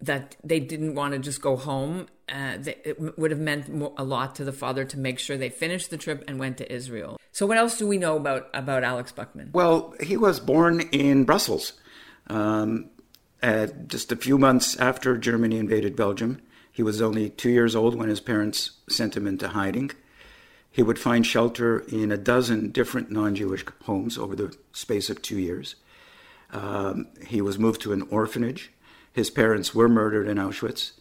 that 0.00 0.36
they 0.44 0.60
didn't 0.60 0.94
want 0.94 1.12
to 1.12 1.18
just 1.18 1.40
go 1.40 1.56
home. 1.56 2.06
Uh, 2.28 2.56
they, 2.58 2.76
it 2.84 3.18
would 3.18 3.30
have 3.30 3.40
meant 3.40 3.68
a 3.96 4.04
lot 4.04 4.34
to 4.36 4.44
the 4.44 4.52
father 4.52 4.84
to 4.84 4.98
make 4.98 5.18
sure 5.18 5.36
they 5.36 5.50
finished 5.50 5.90
the 5.90 5.98
trip 5.98 6.24
and 6.26 6.38
went 6.38 6.56
to 6.58 6.72
Israel. 6.72 7.18
So, 7.32 7.46
what 7.46 7.58
else 7.58 7.78
do 7.78 7.86
we 7.86 7.98
know 7.98 8.16
about 8.16 8.48
about 8.54 8.84
Alex 8.84 9.12
Buckman? 9.12 9.50
Well, 9.52 9.94
he 10.00 10.16
was 10.16 10.40
born 10.40 10.80
in 10.92 11.24
Brussels, 11.24 11.74
um, 12.28 12.90
just 13.86 14.12
a 14.12 14.16
few 14.16 14.38
months 14.38 14.76
after 14.78 15.16
Germany 15.16 15.58
invaded 15.58 15.96
Belgium. 15.96 16.40
He 16.74 16.82
was 16.82 17.00
only 17.00 17.30
two 17.30 17.50
years 17.50 17.76
old 17.76 17.94
when 17.94 18.08
his 18.08 18.20
parents 18.20 18.72
sent 18.88 19.16
him 19.16 19.28
into 19.28 19.46
hiding. 19.46 19.92
He 20.72 20.82
would 20.82 20.98
find 20.98 21.24
shelter 21.24 21.78
in 21.78 22.10
a 22.10 22.16
dozen 22.16 22.72
different 22.72 23.12
non 23.12 23.36
Jewish 23.36 23.64
homes 23.84 24.18
over 24.18 24.34
the 24.34 24.56
space 24.72 25.08
of 25.08 25.22
two 25.22 25.38
years. 25.38 25.76
Um, 26.50 27.06
he 27.28 27.40
was 27.40 27.60
moved 27.60 27.80
to 27.82 27.92
an 27.92 28.02
orphanage. 28.10 28.72
His 29.12 29.30
parents 29.30 29.72
were 29.72 29.88
murdered 29.88 30.26
in 30.26 30.36
Auschwitz 30.36 30.94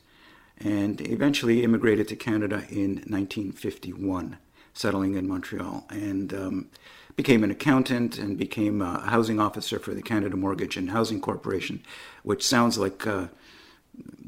and 0.60 1.02
eventually 1.02 1.64
immigrated 1.64 2.08
to 2.10 2.16
Canada 2.16 2.66
in 2.70 2.98
1951, 3.08 4.38
settling 4.76 5.16
in 5.16 5.28
Montreal, 5.28 5.88
and 5.90 6.32
um, 6.36 6.70
became 7.16 7.44
an 7.44 7.50
accountant 7.50 8.20
and 8.20 8.38
became 8.38 8.80
a 8.80 9.00
housing 9.08 9.40
officer 9.40 9.80
for 9.80 9.96
the 9.96 10.04
Canada 10.04 10.38
Mortgage 10.38 10.78
and 10.78 10.92
Housing 10.92 11.20
Corporation, 11.20 11.82
which 12.22 12.46
sounds 12.46 12.78
like 12.78 13.08
uh, 13.08 13.30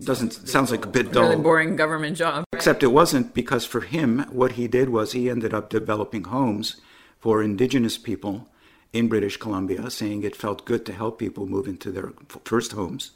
doesn't 0.04 0.48
sounds 0.48 0.72
like 0.72 0.86
a 0.86 0.90
bit 0.90 1.12
dull. 1.12 1.30
Really 1.30 1.42
boring 1.42 1.76
government 1.76 2.18
job. 2.18 2.46
Except 2.54 2.84
it 2.84 2.88
wasn't 2.88 3.34
because 3.34 3.66
for 3.66 3.82
him, 3.82 4.26
what 4.30 4.54
he 4.54 4.68
did 4.68 4.90
was 4.90 5.12
he 5.12 5.30
ended 5.30 5.54
up 5.54 5.70
developing 5.70 6.26
homes 6.26 6.82
for 7.20 7.42
indigenous 7.42 7.98
people 7.98 8.48
in 8.94 9.08
British 9.08 9.38
Columbia, 9.38 9.90
saying 9.90 10.24
it 10.24 10.36
felt 10.36 10.66
good 10.66 10.86
to 10.86 10.94
help 10.94 11.20
people 11.20 11.46
move 11.48 11.68
into 11.68 11.92
their 11.92 12.14
first 12.44 12.74
homes, 12.74 13.12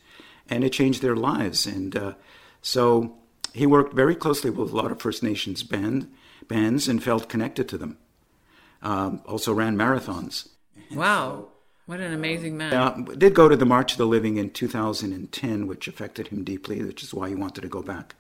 and 0.49 0.63
it 0.63 0.73
changed 0.73 1.01
their 1.01 1.15
lives. 1.15 1.65
And 1.65 1.95
uh, 1.95 2.13
so 2.61 3.17
he 3.53 3.65
worked 3.65 3.93
very 3.93 4.15
closely 4.15 4.49
with 4.49 4.71
a 4.71 4.75
lot 4.75 4.91
of 4.91 5.01
First 5.01 5.23
Nations 5.23 5.63
band, 5.63 6.11
bands 6.47 6.87
and 6.87 7.03
felt 7.03 7.29
connected 7.29 7.69
to 7.69 7.77
them. 7.77 7.97
Um, 8.81 9.21
also 9.25 9.53
ran 9.53 9.77
marathons. 9.77 10.49
Wow. 10.91 11.49
What 11.89 12.01
an 12.01 12.13
amazing 12.13 12.55
man. 12.55 12.71
Uh, 12.71 12.91
did 13.17 13.33
go 13.33 13.49
to 13.49 13.55
the 13.55 13.65
March 13.65 13.93
of 13.93 13.97
the 13.97 14.05
Living 14.05 14.37
in 14.37 14.51
2010, 14.51 15.65
which 15.65 15.87
affected 15.87 16.27
him 16.27 16.43
deeply, 16.43 16.83
which 16.83 17.01
is 17.01 17.15
why 17.15 17.29
he 17.29 17.33
wanted 17.33 17.61
to 17.61 17.67
go 17.67 17.81
back. 17.81 18.13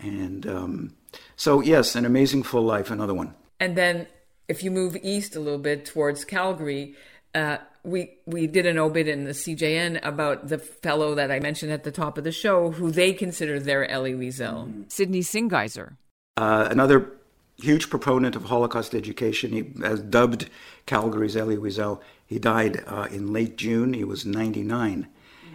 And 0.00 0.46
um, 0.46 0.94
so, 1.36 1.60
yes, 1.60 1.94
an 1.94 2.06
amazing 2.06 2.42
full 2.42 2.62
life, 2.62 2.90
another 2.90 3.12
one. 3.12 3.34
And 3.60 3.76
then 3.76 4.06
if 4.48 4.62
you 4.62 4.70
move 4.70 4.96
east 5.02 5.36
a 5.36 5.40
little 5.40 5.58
bit 5.58 5.84
towards 5.84 6.24
Calgary, 6.24 6.94
uh, 7.34 7.58
we 7.82 8.16
we 8.24 8.46
did 8.46 8.64
an 8.64 8.78
obit 8.78 9.08
in 9.08 9.24
the 9.24 9.32
CJN 9.32 10.00
about 10.02 10.48
the 10.48 10.56
fellow 10.56 11.14
that 11.16 11.30
I 11.30 11.38
mentioned 11.38 11.72
at 11.72 11.84
the 11.84 11.92
top 11.92 12.16
of 12.16 12.24
the 12.24 12.32
show, 12.32 12.70
who 12.70 12.90
they 12.90 13.12
consider 13.12 13.60
their 13.60 13.86
Elie 13.90 14.14
Wiesel, 14.14 14.68
mm-hmm. 14.68 14.82
Sidney 14.88 15.20
Cyngiser. 15.20 15.98
Uh, 16.38 16.66
another 16.70 17.12
huge 17.58 17.90
proponent 17.90 18.36
of 18.36 18.44
Holocaust 18.44 18.94
education. 18.94 19.52
He 19.52 19.82
has 19.82 20.00
dubbed 20.00 20.48
Calgary's 20.86 21.36
Elie 21.36 21.56
Wiesel. 21.56 22.00
He 22.26 22.38
died 22.38 22.82
uh, 22.86 23.08
in 23.10 23.32
late 23.32 23.56
June. 23.56 23.94
He 23.94 24.04
was 24.04 24.26
99. 24.26 25.06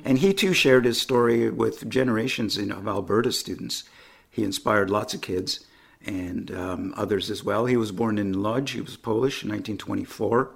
And 0.04 0.18
he 0.18 0.34
too 0.34 0.54
shared 0.54 0.86
his 0.86 1.00
story 1.00 1.50
with 1.50 1.90
generations 1.90 2.58
of 2.58 2.88
Alberta 2.88 3.32
students. 3.32 3.84
He 4.30 4.44
inspired 4.44 4.90
lots 4.90 5.14
of 5.14 5.22
kids 5.22 5.66
and 6.06 6.50
um, 6.52 6.94
others 6.98 7.30
as 7.30 7.44
well. 7.44 7.66
He 7.66 7.78
was 7.78 7.92
born 7.92 8.18
in 8.18 8.42
Lodz, 8.42 8.72
he 8.72 8.82
was 8.82 8.98
Polish 8.98 9.44
in 9.44 9.50
1924. 9.50 10.52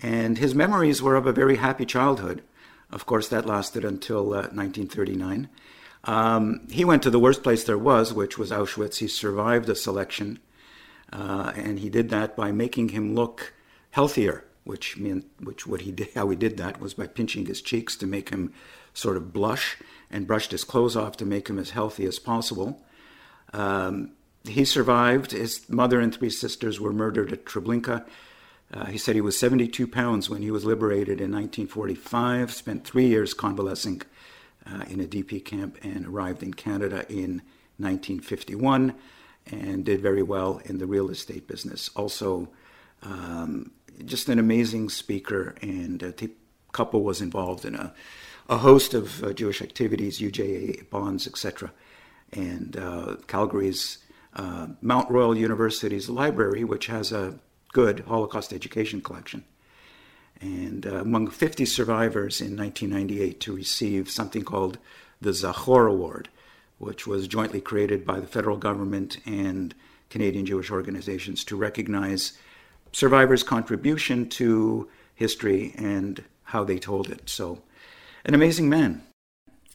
And 0.00 0.38
his 0.38 0.54
memories 0.54 1.02
were 1.02 1.16
of 1.16 1.26
a 1.26 1.32
very 1.32 1.56
happy 1.56 1.84
childhood. 1.84 2.42
Of 2.90 3.06
course, 3.06 3.28
that 3.28 3.46
lasted 3.46 3.84
until 3.84 4.32
uh, 4.32 4.48
1939. 4.52 5.48
Um, 6.04 6.66
he 6.70 6.84
went 6.84 7.02
to 7.04 7.10
the 7.10 7.18
worst 7.18 7.42
place 7.42 7.64
there 7.64 7.78
was, 7.78 8.12
which 8.12 8.38
was 8.38 8.50
Auschwitz. 8.50 8.98
He 8.98 9.08
survived 9.08 9.68
a 9.68 9.74
selection, 9.74 10.40
uh, 11.12 11.52
and 11.54 11.78
he 11.78 11.88
did 11.88 12.10
that 12.10 12.36
by 12.36 12.50
making 12.50 12.88
him 12.88 13.14
look 13.14 13.52
healthier. 13.90 14.44
Which 14.64 14.96
meant, 14.96 15.26
which 15.40 15.66
what 15.66 15.80
he 15.82 15.90
did, 15.90 16.10
how 16.14 16.28
he 16.28 16.36
did 16.36 16.56
that 16.58 16.80
was 16.80 16.94
by 16.94 17.06
pinching 17.06 17.46
his 17.46 17.60
cheeks 17.60 17.96
to 17.96 18.06
make 18.06 18.30
him 18.30 18.52
sort 18.94 19.16
of 19.16 19.32
blush, 19.32 19.76
and 20.10 20.26
brushed 20.26 20.52
his 20.52 20.64
clothes 20.64 20.96
off 20.96 21.16
to 21.16 21.24
make 21.24 21.48
him 21.48 21.58
as 21.58 21.70
healthy 21.70 22.04
as 22.04 22.18
possible. 22.18 22.84
Um, 23.52 24.12
he 24.44 24.64
survived. 24.64 25.32
His 25.32 25.68
mother 25.68 26.00
and 26.00 26.14
three 26.14 26.30
sisters 26.30 26.80
were 26.80 26.92
murdered 26.92 27.32
at 27.32 27.44
Treblinka. 27.44 28.04
Uh, 28.72 28.86
he 28.86 28.98
said 28.98 29.14
he 29.14 29.20
was 29.20 29.38
72 29.38 29.86
pounds 29.86 30.30
when 30.30 30.42
he 30.42 30.50
was 30.50 30.64
liberated 30.64 31.20
in 31.20 31.30
1945, 31.30 32.52
spent 32.52 32.84
three 32.84 33.06
years 33.06 33.34
convalescing 33.34 34.02
uh, 34.66 34.84
in 34.88 35.00
a 35.00 35.04
DP 35.04 35.44
camp, 35.44 35.76
and 35.82 36.06
arrived 36.06 36.42
in 36.42 36.54
Canada 36.54 37.04
in 37.08 37.42
1951 37.78 38.94
and 39.50 39.84
did 39.84 40.00
very 40.00 40.22
well 40.22 40.60
in 40.64 40.78
the 40.78 40.86
real 40.86 41.10
estate 41.10 41.48
business. 41.48 41.90
Also, 41.96 42.48
um, 43.02 43.72
just 44.04 44.28
an 44.28 44.38
amazing 44.38 44.88
speaker, 44.88 45.54
and 45.62 46.00
the 46.00 46.30
couple 46.72 47.02
was 47.02 47.20
involved 47.20 47.64
in 47.64 47.74
a, 47.74 47.92
a 48.48 48.58
host 48.58 48.94
of 48.94 49.22
uh, 49.22 49.32
Jewish 49.32 49.62
activities, 49.62 50.20
UJA 50.20 50.88
bonds, 50.90 51.26
etc. 51.26 51.72
And 52.32 52.76
uh, 52.76 53.16
Calgary's 53.26 53.98
uh, 54.34 54.68
Mount 54.80 55.10
Royal 55.10 55.36
University's 55.36 56.08
library, 56.08 56.64
which 56.64 56.86
has 56.86 57.12
a 57.12 57.38
good 57.72 58.00
Holocaust 58.00 58.52
education 58.52 59.00
collection. 59.00 59.44
And 60.40 60.86
uh, 60.86 60.96
among 60.96 61.28
50 61.28 61.64
survivors 61.66 62.40
in 62.40 62.56
1998 62.56 63.40
to 63.40 63.54
receive 63.54 64.10
something 64.10 64.42
called 64.42 64.78
the 65.20 65.30
Zachor 65.30 65.88
Award, 65.88 66.28
which 66.78 67.06
was 67.06 67.28
jointly 67.28 67.60
created 67.60 68.04
by 68.04 68.18
the 68.18 68.26
federal 68.26 68.56
government 68.56 69.18
and 69.24 69.74
Canadian 70.10 70.44
Jewish 70.44 70.70
organizations 70.70 71.44
to 71.44 71.56
recognize 71.56 72.32
survivors' 72.92 73.42
contribution 73.42 74.28
to 74.28 74.88
history 75.14 75.74
and 75.76 76.22
how 76.44 76.64
they 76.64 76.78
told 76.78 77.10
it. 77.10 77.28
So, 77.28 77.62
an 78.24 78.34
amazing 78.34 78.68
man. 78.68 79.02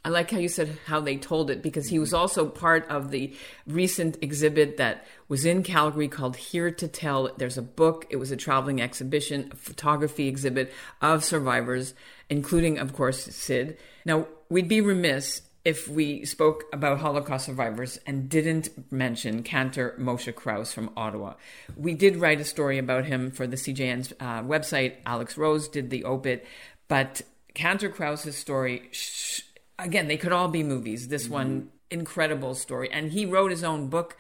I 0.05 0.09
like 0.09 0.31
how 0.31 0.37
you 0.37 0.47
said 0.47 0.77
how 0.85 1.01
they 1.01 1.17
told 1.17 1.49
it 1.49 1.61
because 1.61 1.89
he 1.89 1.99
was 1.99 2.13
also 2.13 2.47
part 2.47 2.87
of 2.87 3.11
the 3.11 3.35
recent 3.65 4.17
exhibit 4.21 4.77
that 4.77 5.05
was 5.27 5.43
in 5.43 5.63
Calgary 5.63 6.07
called 6.07 6.37
Here 6.37 6.71
to 6.71 6.87
Tell. 6.87 7.29
There's 7.35 7.57
a 7.57 7.61
book, 7.61 8.05
it 8.09 8.15
was 8.15 8.31
a 8.31 8.37
traveling 8.37 8.81
exhibition, 8.81 9.49
a 9.51 9.55
photography 9.57 10.29
exhibit 10.29 10.71
of 11.01 11.25
survivors, 11.25 11.93
including, 12.29 12.77
of 12.77 12.93
course, 12.93 13.25
Sid. 13.25 13.77
Now, 14.05 14.27
we'd 14.49 14.69
be 14.69 14.79
remiss 14.79 15.41
if 15.67 15.89
we 15.89 16.23
spoke 16.23 16.63
about 16.71 16.99
Holocaust 16.99 17.45
survivors 17.45 17.99
and 18.07 18.29
didn't 18.29 18.69
mention 18.89 19.43
Cantor 19.43 19.97
Moshe 19.99 20.33
Kraus 20.33 20.71
from 20.71 20.89
Ottawa. 20.95 21.33
We 21.75 21.93
did 21.93 22.15
write 22.15 22.39
a 22.39 22.45
story 22.45 22.77
about 22.77 23.03
him 23.03 23.31
for 23.31 23.45
the 23.45 23.57
CJN's 23.57 24.13
uh, 24.17 24.43
website. 24.43 24.93
Alex 25.05 25.37
Rose 25.37 25.67
did 25.67 25.89
the 25.89 26.05
obit, 26.05 26.45
but 26.87 27.21
Cantor 27.53 27.89
Kraus's 27.89 28.37
story. 28.37 28.87
Sh- 28.93 29.41
again, 29.77 30.07
they 30.07 30.15
could 30.15 30.31
all 30.31 30.47
be 30.47 30.63
movies. 30.63 31.09
This 31.09 31.25
mm-hmm. 31.25 31.33
one, 31.33 31.69
incredible 31.91 32.55
story. 32.55 32.89
And 32.89 33.11
he 33.11 33.25
wrote 33.25 33.51
his 33.51 33.65
own 33.65 33.89
book, 33.89 34.15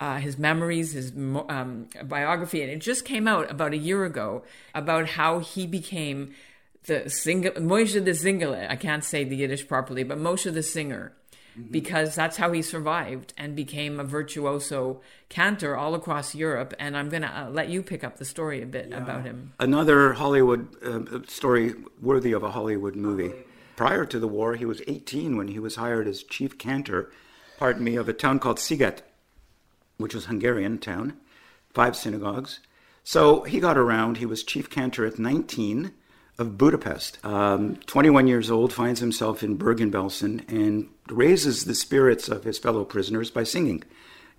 uh, 0.00 0.16
his 0.16 0.36
memories, 0.36 0.94
his 0.94 1.12
um, 1.12 1.86
biography, 2.06 2.60
and 2.60 2.72
it 2.72 2.80
just 2.80 3.04
came 3.04 3.28
out 3.28 3.48
about 3.48 3.72
a 3.72 3.78
year 3.78 4.04
ago 4.04 4.42
about 4.74 5.10
how 5.10 5.38
he 5.38 5.64
became 5.64 6.34
the 6.88 7.08
singer, 7.08 7.52
Moshe 7.52 8.04
the 8.04 8.14
Singer. 8.14 8.66
I 8.68 8.74
can't 8.74 9.04
say 9.04 9.22
the 9.22 9.36
Yiddish 9.36 9.68
properly, 9.68 10.02
but 10.02 10.18
Moshe 10.18 10.52
the 10.52 10.62
Singer. 10.62 11.12
Mm-hmm. 11.56 11.70
Because 11.70 12.14
that's 12.14 12.36
how 12.36 12.52
he 12.52 12.62
survived 12.62 13.32
and 13.36 13.54
became 13.56 13.98
a 13.98 14.04
virtuoso 14.04 15.00
cantor 15.28 15.76
all 15.76 15.94
across 15.94 16.34
Europe. 16.34 16.74
And 16.78 16.96
I'm 16.96 17.08
going 17.08 17.22
to 17.22 17.40
uh, 17.40 17.50
let 17.50 17.68
you 17.68 17.82
pick 17.82 18.04
up 18.04 18.18
the 18.18 18.24
story 18.24 18.62
a 18.62 18.66
bit 18.66 18.88
yeah. 18.90 18.98
about 18.98 19.24
him. 19.24 19.52
Another 19.58 20.12
Hollywood 20.12 20.68
uh, 20.84 21.20
story 21.26 21.74
worthy 22.00 22.32
of 22.32 22.42
a 22.42 22.50
Hollywood 22.50 22.96
movie. 22.96 23.32
Prior 23.76 24.04
to 24.04 24.18
the 24.18 24.28
war, 24.28 24.56
he 24.56 24.64
was 24.64 24.82
18 24.88 25.36
when 25.36 25.48
he 25.48 25.58
was 25.58 25.76
hired 25.76 26.08
as 26.08 26.22
chief 26.22 26.58
cantor, 26.58 27.10
pardon 27.58 27.84
me, 27.84 27.96
of 27.96 28.08
a 28.08 28.12
town 28.12 28.38
called 28.40 28.58
Sziget, 28.58 29.02
which 29.98 30.14
was 30.14 30.26
Hungarian 30.26 30.78
town, 30.78 31.14
five 31.74 31.96
synagogues. 31.96 32.60
So 33.04 33.42
he 33.42 33.58
got 33.58 33.78
around. 33.78 34.18
He 34.18 34.26
was 34.26 34.42
chief 34.42 34.68
cantor 34.68 35.06
at 35.06 35.18
19 35.18 35.92
of 36.38 36.56
Budapest. 36.56 37.24
Um, 37.24 37.76
21 37.86 38.28
years 38.28 38.50
old, 38.50 38.72
finds 38.72 39.00
himself 39.00 39.42
in 39.42 39.56
Bergen-Belsen 39.56 40.48
and 40.48 40.88
raises 41.08 41.64
the 41.64 41.74
spirits 41.74 42.28
of 42.28 42.44
his 42.44 42.58
fellow 42.58 42.84
prisoners 42.84 43.30
by 43.30 43.42
singing, 43.42 43.82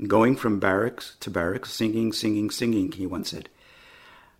going 0.07 0.37
from 0.37 0.59
barracks 0.59 1.17
to 1.19 1.29
barracks, 1.29 1.73
singing, 1.73 2.13
singing, 2.13 2.49
singing, 2.49 2.93
he 2.93 3.05
once 3.05 3.31
said. 3.31 3.49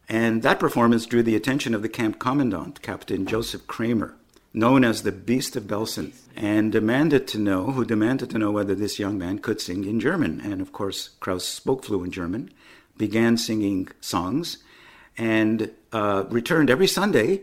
And 0.08 0.42
that 0.42 0.60
performance 0.60 1.06
drew 1.06 1.22
the 1.22 1.36
attention 1.36 1.76
of 1.76 1.82
the 1.82 1.90
camp 1.90 2.18
commandant, 2.18 2.82
Captain 2.82 3.26
Joseph 3.26 3.68
Kramer, 3.68 4.16
known 4.54 4.84
as 4.84 5.04
the 5.04 5.12
Beast 5.12 5.56
of 5.56 5.66
Belsen, 5.66 6.14
and 6.36 6.72
demanded 6.72 7.28
to 7.28 7.38
know, 7.38 7.72
who 7.72 7.86
demanded 7.86 8.30
to 8.32 8.40
know 8.40 8.52
whether 8.52 8.74
this 8.74 8.98
young 8.98 9.18
man 9.18 9.38
could 9.38 9.62
sing 9.62 9.84
in 9.84 10.00
German. 10.00 10.42
And 10.42 10.62
of 10.62 10.72
course, 10.72 11.10
Kraus 11.20 11.46
spoke 11.46 11.84
fluent 11.84 12.14
German, 12.14 12.50
began 12.98 13.38
singing 13.38 13.90
songs, 14.02 14.58
and 15.18 15.72
uh, 15.92 16.24
returned 16.30 16.70
every 16.70 16.88
Sunday 16.88 17.42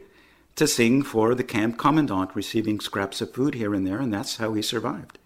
to 0.57 0.66
sing 0.66 1.03
for 1.03 1.35
the 1.35 1.45
camp 1.45 1.79
commandant, 1.79 2.35
receiving 2.35 2.81
scraps 2.81 3.21
of 3.21 3.33
food 3.33 3.55
here 3.55 3.75
and 3.75 3.87
there, 3.87 3.99
and 3.99 4.12
that's 4.12 4.37
how 4.37 4.55
he 4.55 4.62
survived. 4.62 5.19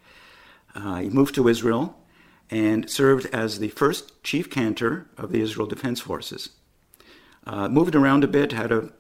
Uh, 0.75 0.97
he 0.97 1.09
moved 1.09 1.35
to 1.37 1.49
Israel 1.49 1.97
and 2.51 2.91
served 2.91 3.27
as 3.33 3.59
the 3.59 3.69
first 3.69 4.23
chief 4.25 4.51
cantor 4.51 5.07
of 5.17 5.31
the 5.31 5.41
Israel 5.41 5.67
Defense 5.67 6.01
Forces. 6.01 6.51
Uh, 7.47 7.69
moved 7.69 7.95
around 7.95 8.25
a 8.25 8.29
bit, 8.29 8.53
had 8.53 8.73
a 8.73 8.91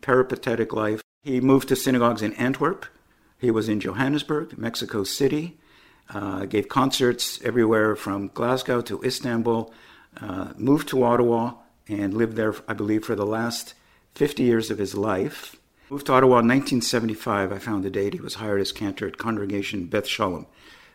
peripatetic 0.00 0.72
life, 0.72 1.02
he 1.22 1.40
moved 1.40 1.68
to 1.68 1.76
synagogues 1.76 2.22
in 2.22 2.32
Antwerp. 2.34 2.86
He 3.38 3.50
was 3.50 3.68
in 3.68 3.80
Johannesburg, 3.80 4.58
Mexico 4.58 5.04
City, 5.04 5.58
uh, 6.10 6.46
gave 6.46 6.68
concerts 6.68 7.40
everywhere 7.42 7.94
from 7.94 8.28
Glasgow 8.34 8.80
to 8.82 9.02
Istanbul, 9.02 9.72
uh, 10.20 10.52
moved 10.56 10.88
to 10.88 11.02
Ottawa, 11.02 11.54
and 11.88 12.14
lived 12.14 12.36
there, 12.36 12.54
I 12.66 12.72
believe, 12.72 13.04
for 13.04 13.14
the 13.14 13.26
last 13.26 13.74
50 14.14 14.42
years 14.42 14.70
of 14.70 14.78
his 14.78 14.94
life. 14.94 15.56
Moved 15.90 16.06
to 16.06 16.12
Ottawa 16.12 16.38
in 16.38 16.48
1975. 16.48 17.52
I 17.52 17.58
found 17.58 17.84
the 17.84 17.90
date. 17.90 18.14
He 18.14 18.20
was 18.20 18.34
hired 18.34 18.60
as 18.60 18.72
cantor 18.72 19.06
at 19.06 19.18
Congregation 19.18 19.86
Beth 19.86 20.06
Shalom. 20.06 20.46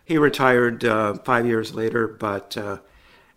He 0.04 0.18
retired 0.18 0.86
uh, 0.86 1.16
five 1.16 1.46
years 1.46 1.74
later, 1.76 2.08
but 2.08 2.58
uh, 2.58 2.78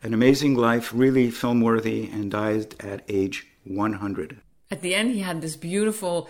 an 0.03 0.15
amazing 0.15 0.55
life, 0.55 0.93
really 0.95 1.31
film 1.31 1.61
worthy, 1.61 2.09
and 2.09 2.31
died 2.31 2.75
at 2.81 3.05
age 3.09 3.47
100. 3.65 4.41
At 4.71 4.81
the 4.81 4.95
end, 4.95 5.11
he 5.11 5.21
had 5.21 5.43
this 5.43 5.57
beautiful 5.57 6.29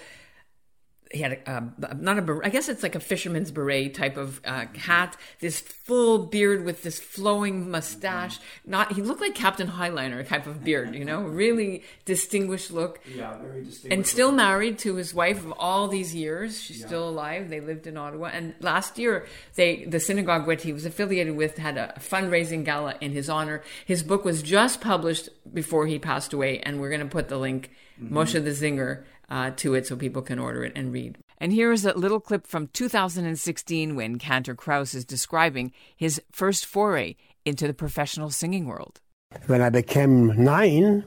he 1.10 1.22
had 1.22 1.32
a, 1.32 1.50
uh, 1.50 1.94
not 1.98 2.18
a 2.18 2.22
beret, 2.22 2.46
I 2.46 2.50
guess 2.50 2.68
it's 2.68 2.84
like 2.84 2.94
a 2.94 3.00
fisherman's 3.00 3.50
beret 3.50 3.94
type 3.94 4.16
of 4.16 4.40
uh, 4.44 4.66
hat, 4.76 5.16
this 5.40 5.58
full 5.58 6.26
beard 6.26 6.64
with 6.64 6.84
this 6.84 7.00
flowing 7.00 7.68
mustache. 7.68 8.38
Not 8.64 8.92
he 8.92 9.02
looked 9.02 9.20
like 9.20 9.34
Captain 9.34 9.66
Highliner 9.66 10.26
type 10.26 10.46
of 10.46 10.62
beard, 10.62 10.94
you 10.94 11.04
know, 11.04 11.22
really 11.22 11.82
distinguished 12.04 12.70
look. 12.70 13.00
Yeah, 13.12 13.36
very 13.38 13.64
distinguished. 13.64 13.92
And 13.92 14.06
still 14.06 14.30
married 14.30 14.78
to 14.80 14.94
his 14.94 15.12
wife 15.12 15.44
of 15.44 15.52
all 15.58 15.88
these 15.88 16.14
years. 16.14 16.60
She's 16.60 16.80
yeah. 16.80 16.86
still 16.86 17.08
alive. 17.08 17.50
They 17.50 17.60
lived 17.60 17.88
in 17.88 17.96
Ottawa, 17.96 18.30
and 18.32 18.54
last 18.60 18.96
year 18.96 19.26
they 19.56 19.84
the 19.86 19.98
synagogue 19.98 20.46
which 20.46 20.62
he 20.62 20.72
was 20.72 20.86
affiliated 20.86 21.36
with 21.36 21.58
had 21.58 21.76
a 21.76 21.94
fundraising 21.98 22.64
gala 22.64 22.94
in 23.00 23.10
his 23.10 23.28
honor. 23.28 23.62
His 23.84 24.04
book 24.04 24.24
was 24.24 24.42
just 24.42 24.80
published 24.80 25.28
before 25.52 25.88
he 25.88 25.98
passed 25.98 26.32
away, 26.32 26.60
and 26.60 26.80
we're 26.80 26.90
going 26.90 27.00
to 27.00 27.06
put 27.06 27.28
the 27.28 27.38
link. 27.38 27.70
Mm-hmm. 28.00 28.16
Moshe 28.16 28.44
the 28.44 28.54
Singer 28.54 29.04
uh, 29.30 29.50
to 29.56 29.74
it 29.74 29.86
so 29.86 29.96
people 29.96 30.22
can 30.22 30.38
order 30.38 30.64
it 30.64 30.72
and 30.74 30.92
read. 30.92 31.18
And 31.38 31.52
here 31.52 31.72
is 31.72 31.86
a 31.86 31.96
little 31.96 32.20
clip 32.20 32.46
from 32.46 32.68
2016 32.68 33.96
when 33.96 34.18
Cantor 34.18 34.54
Kraus 34.54 34.94
is 34.94 35.04
describing 35.04 35.72
his 35.96 36.20
first 36.30 36.66
foray 36.66 37.16
into 37.44 37.66
the 37.66 37.74
professional 37.74 38.30
singing 38.30 38.66
world. 38.66 39.00
When 39.46 39.62
I 39.62 39.70
became 39.70 40.44
nine, 40.44 41.04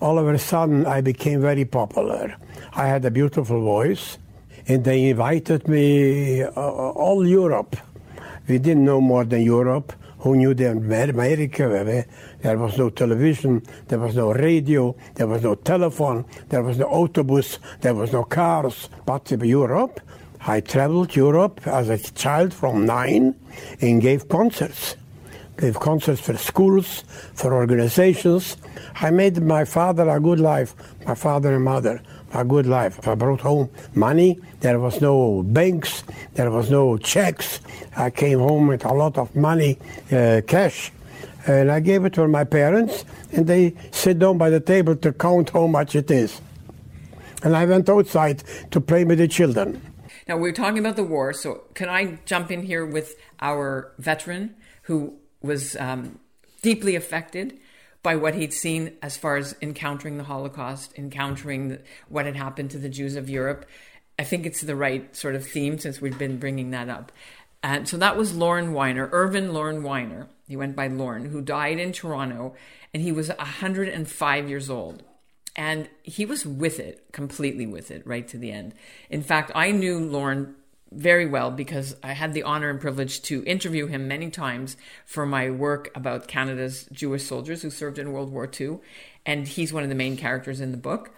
all 0.00 0.18
of 0.18 0.28
a 0.28 0.38
sudden 0.38 0.86
I 0.86 1.00
became 1.00 1.40
very 1.40 1.64
popular. 1.64 2.36
I 2.72 2.86
had 2.86 3.04
a 3.04 3.10
beautiful 3.10 3.60
voice, 3.60 4.18
and 4.68 4.84
they 4.84 5.10
invited 5.10 5.68
me 5.68 6.42
uh, 6.42 6.50
all 6.50 7.26
Europe. 7.26 7.76
We 8.48 8.58
didn't 8.58 8.84
know 8.84 9.00
more 9.00 9.24
than 9.24 9.42
Europe. 9.42 9.92
Who 10.20 10.36
knew 10.36 10.54
the 10.54 10.70
America? 10.70 12.04
There 12.40 12.58
was 12.58 12.78
no 12.78 12.90
television, 12.90 13.62
there 13.88 13.98
was 13.98 14.16
no 14.16 14.32
radio, 14.32 14.96
there 15.14 15.26
was 15.26 15.42
no 15.42 15.54
telephone, 15.54 16.24
there 16.48 16.62
was 16.62 16.78
no 16.78 16.86
autobus, 16.86 17.58
there 17.80 17.94
was 17.94 18.12
no 18.12 18.24
cars. 18.24 18.88
But 19.04 19.30
Europe, 19.30 20.00
I 20.40 20.60
traveled 20.60 21.14
Europe 21.14 21.66
as 21.66 21.88
a 21.88 21.98
child 21.98 22.54
from 22.54 22.86
nine 22.86 23.34
and 23.80 24.00
gave 24.00 24.28
concerts. 24.28 24.96
Gave 25.58 25.80
concerts 25.80 26.20
for 26.20 26.36
schools, 26.36 27.04
for 27.34 27.54
organizations. 27.54 28.56
I 28.96 29.10
made 29.10 29.42
my 29.42 29.64
father 29.64 30.08
a 30.08 30.20
good 30.20 30.40
life, 30.40 30.74
my 31.06 31.14
father 31.14 31.54
and 31.54 31.64
mother 31.64 32.02
a 32.40 32.44
good 32.44 32.66
life. 32.66 33.06
I 33.06 33.14
brought 33.14 33.40
home 33.40 33.70
money. 33.94 34.38
There 34.60 34.78
was 34.78 35.00
no 35.00 35.42
banks. 35.42 36.04
There 36.34 36.50
was 36.50 36.70
no 36.70 36.96
checks. 36.98 37.60
I 37.96 38.10
came 38.10 38.38
home 38.38 38.68
with 38.68 38.84
a 38.84 38.92
lot 38.92 39.18
of 39.18 39.34
money, 39.34 39.78
uh, 40.12 40.42
cash, 40.46 40.92
and 41.46 41.70
I 41.70 41.80
gave 41.80 42.04
it 42.04 42.12
to 42.14 42.28
my 42.28 42.44
parents, 42.44 43.04
and 43.32 43.46
they 43.46 43.74
sit 43.90 44.18
down 44.18 44.38
by 44.38 44.50
the 44.50 44.60
table 44.60 44.96
to 44.96 45.12
count 45.12 45.50
how 45.50 45.66
much 45.66 45.94
it 45.94 46.10
is. 46.10 46.40
And 47.42 47.56
I 47.56 47.64
went 47.64 47.88
outside 47.88 48.42
to 48.70 48.80
play 48.80 49.04
with 49.04 49.18
the 49.18 49.28
children. 49.28 49.80
Now, 50.28 50.36
we're 50.36 50.52
talking 50.52 50.78
about 50.78 50.96
the 50.96 51.04
war, 51.04 51.32
so 51.32 51.62
can 51.74 51.88
I 51.88 52.18
jump 52.26 52.50
in 52.50 52.62
here 52.62 52.84
with 52.84 53.14
our 53.40 53.92
veteran 53.98 54.56
who 54.82 55.14
was 55.40 55.76
um, 55.76 56.18
deeply 56.62 56.96
affected 56.96 57.58
by 58.06 58.14
what 58.14 58.36
he'd 58.36 58.52
seen 58.52 58.92
as 59.02 59.16
far 59.16 59.36
as 59.36 59.56
encountering 59.60 60.16
the 60.16 60.22
Holocaust, 60.22 60.96
encountering 60.96 61.70
the, 61.70 61.80
what 62.08 62.24
had 62.24 62.36
happened 62.36 62.70
to 62.70 62.78
the 62.78 62.88
Jews 62.88 63.16
of 63.16 63.28
Europe? 63.28 63.66
I 64.16 64.22
think 64.22 64.46
it's 64.46 64.60
the 64.60 64.76
right 64.76 65.14
sort 65.16 65.34
of 65.34 65.44
theme 65.44 65.80
since 65.80 66.00
we've 66.00 66.16
been 66.16 66.38
bringing 66.38 66.70
that 66.70 66.88
up. 66.88 67.10
And 67.64 67.88
so 67.88 67.96
that 67.96 68.16
was 68.16 68.32
Lorne 68.32 68.72
Winer, 68.72 69.08
Irvin 69.10 69.52
Lorne 69.52 69.82
Winer. 69.82 70.28
He 70.46 70.56
went 70.56 70.76
by 70.76 70.86
Lorne, 70.86 71.24
who 71.24 71.42
died 71.42 71.80
in 71.80 71.90
Toronto, 71.90 72.54
and 72.94 73.02
he 73.02 73.10
was 73.10 73.28
105 73.28 74.48
years 74.48 74.70
old. 74.70 75.02
And 75.56 75.88
he 76.04 76.24
was 76.24 76.46
with 76.46 76.78
it, 76.78 77.06
completely 77.10 77.66
with 77.66 77.90
it, 77.90 78.06
right 78.06 78.28
to 78.28 78.38
the 78.38 78.52
end. 78.52 78.74
In 79.10 79.24
fact, 79.24 79.50
I 79.52 79.72
knew 79.72 79.98
Lorne 79.98 80.54
very 80.92 81.26
well 81.26 81.50
because 81.50 81.96
I 82.02 82.12
had 82.12 82.32
the 82.32 82.44
honor 82.44 82.70
and 82.70 82.80
privilege 82.80 83.22
to 83.22 83.44
interview 83.44 83.86
him 83.86 84.08
many 84.08 84.30
times 84.30 84.76
for 85.04 85.26
my 85.26 85.50
work 85.50 85.90
about 85.94 86.28
Canada's 86.28 86.88
Jewish 86.92 87.24
soldiers 87.24 87.62
who 87.62 87.70
served 87.70 87.98
in 87.98 88.12
World 88.12 88.32
War 88.32 88.48
II. 88.58 88.78
And 89.24 89.48
he's 89.48 89.72
one 89.72 89.82
of 89.82 89.88
the 89.88 89.94
main 89.94 90.16
characters 90.16 90.60
in 90.60 90.70
the 90.70 90.76
book. 90.76 91.10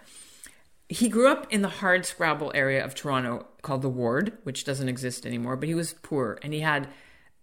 He 0.87 1.07
grew 1.07 1.27
up 1.27 1.45
in 1.51 1.61
the 1.61 1.69
hard 1.69 2.05
scrabble 2.05 2.51
area 2.55 2.83
of 2.83 2.95
Toronto 2.95 3.45
called 3.61 3.83
the 3.83 3.89
Ward, 3.89 4.37
which 4.43 4.63
doesn't 4.63 4.89
exist 4.89 5.25
anymore, 5.25 5.55
but 5.55 5.69
he 5.69 5.75
was 5.75 5.93
poor 5.93 6.39
and 6.41 6.51
he 6.51 6.61
had 6.61 6.87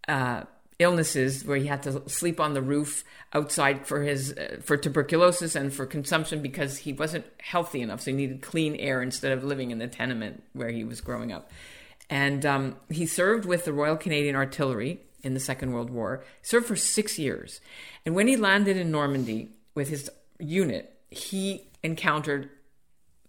uh, 0.09 0.43
illnesses 0.79 1.45
where 1.45 1.57
he 1.57 1.67
had 1.67 1.83
to 1.85 2.09
sleep 2.09 2.39
on 2.39 2.55
the 2.55 2.61
roof 2.61 3.05
outside 3.33 3.87
for 3.87 4.03
his 4.03 4.33
uh, 4.33 4.59
for 4.63 4.77
tuberculosis 4.77 5.55
and 5.55 5.73
for 5.73 5.87
consumption 5.87 6.43
because 6.43 6.79
he 6.79 6.93
wasn't 6.93 7.25
healthy 7.39 7.81
enough 7.81 8.03
so 8.03 8.11
he 8.11 8.17
needed 8.17 8.43
clean 8.43 8.77
air 8.77 9.01
instead 9.01 9.33
of 9.33 9.43
living 9.43 9.71
in 9.71 9.79
the 9.79 9.87
tenement 9.87 10.43
where 10.53 10.69
he 10.69 10.85
was 10.85 11.01
growing 11.01 11.33
up 11.33 11.51
and 12.09 12.47
um, 12.47 12.77
he 12.89 13.07
served 13.07 13.45
with 13.45 13.65
the 13.65 13.73
royal 13.73 13.97
canadian 13.97 14.37
artillery 14.37 15.01
in 15.23 15.35
the 15.35 15.41
second 15.41 15.73
world 15.73 15.91
war 15.91 16.25
he 16.41 16.47
served 16.47 16.67
for 16.67 16.77
six 16.77 17.19
years 17.19 17.61
and 18.05 18.15
when 18.15 18.29
he 18.29 18.37
landed 18.37 18.77
in 18.77 18.91
normandy 18.91 19.51
with 19.75 19.89
his 19.89 20.11
unit 20.39 20.99
he 21.11 21.69
encountered 21.83 22.51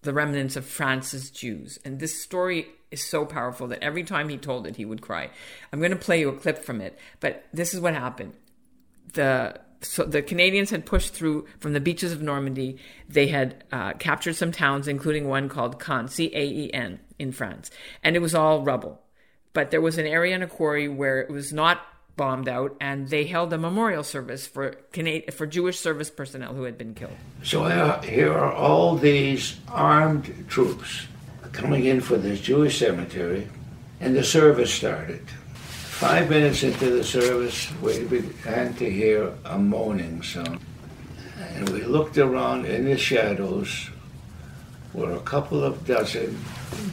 the 0.01 0.13
remnants 0.13 0.55
of 0.55 0.65
France's 0.65 1.29
Jews. 1.29 1.79
And 1.83 1.99
this 1.99 2.21
story 2.21 2.67
is 2.91 3.03
so 3.03 3.25
powerful 3.25 3.67
that 3.67 3.83
every 3.83 4.03
time 4.03 4.29
he 4.29 4.37
told 4.37 4.65
it, 4.65 4.77
he 4.77 4.85
would 4.85 5.01
cry. 5.01 5.29
I'm 5.71 5.79
going 5.79 5.91
to 5.91 5.97
play 5.97 6.19
you 6.19 6.29
a 6.29 6.33
clip 6.33 6.63
from 6.63 6.81
it, 6.81 6.97
but 7.19 7.45
this 7.53 7.73
is 7.73 7.81
what 7.81 7.93
happened. 7.93 8.33
The 9.13 9.59
so 9.81 10.03
the 10.03 10.21
Canadians 10.21 10.69
had 10.69 10.85
pushed 10.85 11.13
through 11.13 11.45
from 11.59 11.73
the 11.73 11.79
beaches 11.79 12.11
of 12.11 12.21
Normandy. 12.21 12.77
They 13.07 13.27
had 13.27 13.63
uh, 13.71 13.93
captured 13.93 14.35
some 14.35 14.51
towns, 14.51 14.87
including 14.87 15.27
one 15.27 15.49
called 15.49 15.79
Caen, 15.79 16.07
C 16.07 16.31
A 16.33 16.45
E 16.45 16.73
N, 16.73 16.99
in 17.19 17.31
France, 17.31 17.71
and 18.03 18.15
it 18.15 18.19
was 18.19 18.35
all 18.35 18.63
rubble. 18.63 19.01
But 19.53 19.71
there 19.71 19.81
was 19.81 19.97
an 19.97 20.05
area 20.05 20.35
in 20.35 20.43
a 20.43 20.47
quarry 20.47 20.87
where 20.87 21.19
it 21.19 21.29
was 21.29 21.51
not 21.51 21.81
bombed 22.15 22.49
out, 22.49 22.75
and 22.81 23.09
they 23.09 23.25
held 23.25 23.53
a 23.53 23.57
memorial 23.57 24.03
service 24.03 24.47
for 24.47 24.75
for 25.31 25.45
Jewish 25.45 25.79
service 25.79 26.09
personnel 26.09 26.53
who 26.53 26.63
had 26.63 26.77
been 26.77 26.93
killed. 26.93 27.15
So 27.43 27.63
uh, 27.63 28.01
here 28.01 28.33
are 28.33 28.51
all 28.51 28.95
these 28.95 29.57
armed 29.69 30.45
troops 30.49 31.05
coming 31.51 31.85
in 31.85 32.01
for 32.01 32.17
this 32.17 32.41
Jewish 32.41 32.79
cemetery, 32.79 33.47
and 33.99 34.15
the 34.15 34.23
service 34.23 34.73
started. 34.73 35.21
Five 35.97 36.29
minutes 36.29 36.61
into 36.61 36.91
the 36.91 37.03
service, 37.03 37.71
we 37.81 38.03
began 38.03 38.75
to 38.75 38.87
hear 38.87 39.33
a 39.43 39.57
moaning 39.57 40.21
sound. 40.21 40.59
And 41.55 41.67
we 41.69 41.81
looked 41.85 42.19
around 42.19 42.67
in 42.67 42.85
the 42.85 42.99
shadows 42.99 43.89
were 44.93 45.13
a 45.13 45.19
couple 45.21 45.63
of 45.63 45.87
dozen 45.87 46.37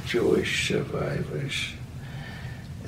Jewish 0.06 0.68
survivors. 0.68 1.74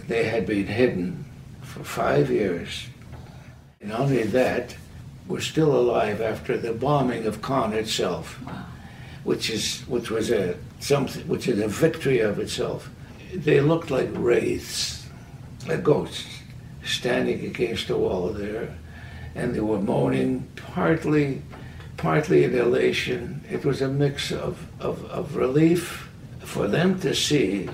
They 0.08 0.24
had 0.24 0.46
been 0.46 0.66
hidden 0.66 1.26
for 1.60 1.84
five 1.84 2.30
years. 2.30 2.86
And 3.82 3.90
not 3.90 4.00
only 4.00 4.22
that, 4.22 4.74
were 5.28 5.42
still 5.42 5.78
alive 5.78 6.22
after 6.22 6.56
the 6.56 6.72
bombing 6.72 7.26
of 7.26 7.42
Caen 7.42 7.74
itself, 7.74 8.42
wow. 8.42 8.64
which 9.24 9.50
is 9.50 9.82
which 9.82 10.10
was 10.10 10.30
a 10.30 10.56
something 10.80 11.28
which 11.28 11.46
is 11.46 11.60
a 11.60 11.68
victory 11.68 12.20
of 12.20 12.38
itself. 12.38 12.88
They 13.34 13.60
looked 13.60 13.90
like 13.90 14.08
wraiths, 14.14 15.05
like 15.68 15.82
ghosts, 15.82 16.40
standing 16.84 17.44
against 17.44 17.88
the 17.88 17.96
wall 17.96 18.28
there, 18.28 18.74
and 19.34 19.54
they 19.54 19.60
were 19.60 19.80
moaning, 19.80 20.48
partly, 20.56 21.42
partly 21.96 22.44
in 22.44 22.54
elation. 22.54 23.44
It 23.50 23.64
was 23.64 23.82
a 23.82 23.88
mix 23.88 24.32
of, 24.32 24.66
of, 24.80 25.04
of 25.06 25.36
relief 25.36 26.08
for 26.40 26.68
them 26.68 26.98
to 27.00 27.14
see 27.14 27.68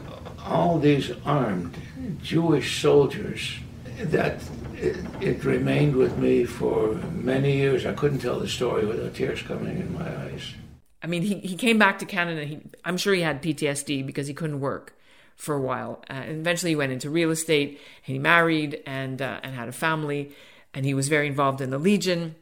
all 0.44 0.78
these 0.78 1.12
armed 1.24 1.76
Jewish 2.22 2.80
soldiers 2.80 3.56
that 3.98 4.42
it, 4.74 4.96
it, 5.20 5.44
remained 5.44 5.94
with 5.94 6.18
me 6.18 6.44
for 6.44 6.94
many 7.12 7.56
years. 7.56 7.86
I 7.86 7.92
couldn't 7.92 8.18
tell 8.18 8.40
the 8.40 8.48
story 8.48 8.84
without 8.84 9.14
tears 9.14 9.42
coming 9.42 9.78
in 9.78 9.92
my 9.92 10.08
eyes. 10.24 10.54
I 11.02 11.06
mean, 11.06 11.22
he, 11.22 11.34
he 11.38 11.56
came 11.56 11.78
back 11.78 11.98
to 12.00 12.06
Canada. 12.06 12.44
He, 12.44 12.60
I'm 12.84 12.96
sure 12.96 13.14
he 13.14 13.20
had 13.20 13.42
PTSD 13.42 14.04
because 14.04 14.26
he 14.26 14.34
couldn't 14.34 14.60
work 14.60 14.96
for 15.36 15.54
a 15.54 15.60
while. 15.60 16.02
Uh, 16.08 16.14
and 16.14 16.40
eventually, 16.40 16.72
he 16.72 16.76
went 16.76 16.92
into 16.92 17.10
real 17.10 17.30
estate. 17.30 17.80
He 18.02 18.18
married 18.18 18.82
and 18.86 19.20
uh, 19.20 19.40
and 19.42 19.54
had 19.54 19.68
a 19.68 19.72
family. 19.72 20.32
And 20.74 20.86
he 20.86 20.94
was 20.94 21.08
very 21.08 21.26
involved 21.26 21.60
in 21.60 21.70
the 21.70 21.78
Legion 21.78 22.34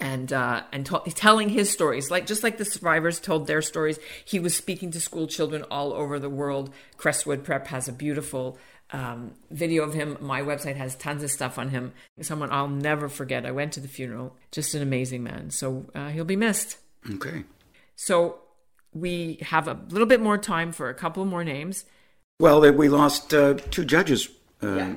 and 0.00 0.32
uh, 0.32 0.62
and 0.72 0.86
telling 1.14 1.48
his 1.48 1.70
stories, 1.70 2.10
like 2.10 2.26
just 2.26 2.42
like 2.42 2.58
the 2.58 2.64
survivors 2.64 3.18
told 3.18 3.46
their 3.46 3.62
stories. 3.62 3.98
He 4.24 4.38
was 4.38 4.56
speaking 4.56 4.90
to 4.92 5.00
school 5.00 5.26
children 5.26 5.64
all 5.70 5.92
over 5.92 6.18
the 6.18 6.30
world. 6.30 6.72
Crestwood 6.96 7.44
Prep 7.44 7.66
has 7.68 7.88
a 7.88 7.92
beautiful 7.92 8.58
um, 8.90 9.32
video 9.50 9.82
of 9.82 9.94
him. 9.94 10.16
My 10.20 10.40
website 10.40 10.76
has 10.76 10.94
tons 10.94 11.22
of 11.22 11.30
stuff 11.30 11.58
on 11.58 11.70
him. 11.70 11.92
Someone 12.20 12.50
I'll 12.52 12.68
never 12.68 13.08
forget. 13.08 13.44
I 13.44 13.50
went 13.50 13.72
to 13.74 13.80
the 13.80 13.88
funeral. 13.88 14.36
Just 14.52 14.74
an 14.74 14.82
amazing 14.82 15.22
man. 15.22 15.50
So 15.50 15.86
uh, 15.94 16.08
he'll 16.08 16.24
be 16.24 16.36
missed. 16.36 16.78
Okay. 17.14 17.44
So 17.96 18.38
we 18.92 19.38
have 19.42 19.66
a 19.66 19.78
little 19.88 20.06
bit 20.06 20.20
more 20.20 20.38
time 20.38 20.72
for 20.72 20.88
a 20.88 20.94
couple 20.94 21.24
more 21.24 21.44
names. 21.44 21.84
Well, 22.40 22.60
we 22.72 22.88
lost 22.88 23.34
uh, 23.34 23.54
two 23.54 23.84
judges 23.84 24.28
uh, 24.62 24.76
yeah. 24.76 24.94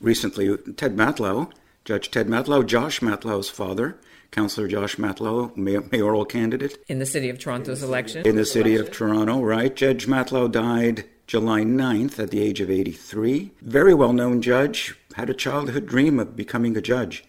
recently. 0.00 0.56
Ted 0.72 0.96
Matlow, 0.96 1.52
Judge 1.84 2.10
Ted 2.10 2.26
Matlow, 2.26 2.66
Josh 2.66 2.98
Matlow's 2.98 3.48
father, 3.48 3.96
Councillor 4.32 4.66
Josh 4.66 4.96
Matlow, 4.96 5.56
mayoral 5.56 6.24
candidate 6.24 6.76
in 6.88 6.98
the 6.98 7.06
city 7.06 7.28
of 7.28 7.38
Toronto's 7.38 7.84
election. 7.84 8.26
In 8.26 8.34
the 8.34 8.44
city 8.44 8.74
of 8.74 8.90
Toronto, 8.90 9.42
right? 9.42 9.76
Judge 9.76 10.08
Matlow 10.08 10.50
died 10.50 11.04
July 11.28 11.60
9th 11.60 12.18
at 12.18 12.32
the 12.32 12.40
age 12.40 12.60
of 12.60 12.68
83. 12.68 13.52
Very 13.62 13.94
well 13.94 14.12
known 14.12 14.42
judge, 14.42 14.96
had 15.14 15.30
a 15.30 15.34
childhood 15.34 15.86
dream 15.86 16.18
of 16.18 16.34
becoming 16.34 16.76
a 16.76 16.82
judge. 16.82 17.22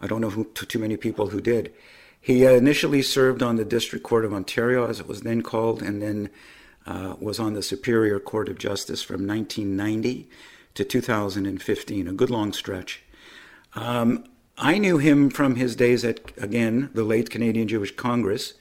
I 0.00 0.08
don't 0.08 0.20
know 0.20 0.30
who, 0.30 0.46
too 0.46 0.80
many 0.80 0.96
people 0.96 1.28
who 1.28 1.40
did. 1.40 1.72
He 2.20 2.44
initially 2.44 3.02
served 3.02 3.40
on 3.40 3.54
the 3.54 3.64
District 3.64 4.04
Court 4.04 4.24
of 4.24 4.34
Ontario, 4.34 4.88
as 4.88 4.98
it 4.98 5.06
was 5.06 5.20
then 5.20 5.42
called, 5.42 5.80
and 5.80 6.02
then 6.02 6.28
uh, 6.90 7.14
was 7.20 7.38
on 7.38 7.54
the 7.54 7.62
Superior 7.62 8.18
Court 8.18 8.48
of 8.48 8.58
Justice 8.58 9.00
from 9.00 9.24
1990 9.26 10.28
to 10.74 10.84
2015, 10.84 12.08
a 12.08 12.12
good 12.12 12.30
long 12.30 12.52
stretch. 12.52 13.02
Um, 13.74 14.24
I 14.58 14.76
knew 14.76 14.98
him 14.98 15.30
from 15.30 15.54
his 15.54 15.76
days 15.76 16.04
at, 16.04 16.32
again, 16.36 16.90
the 16.92 17.04
late 17.04 17.30
Canadian 17.30 17.68
Jewish 17.68 17.94
Congress. 17.94 18.54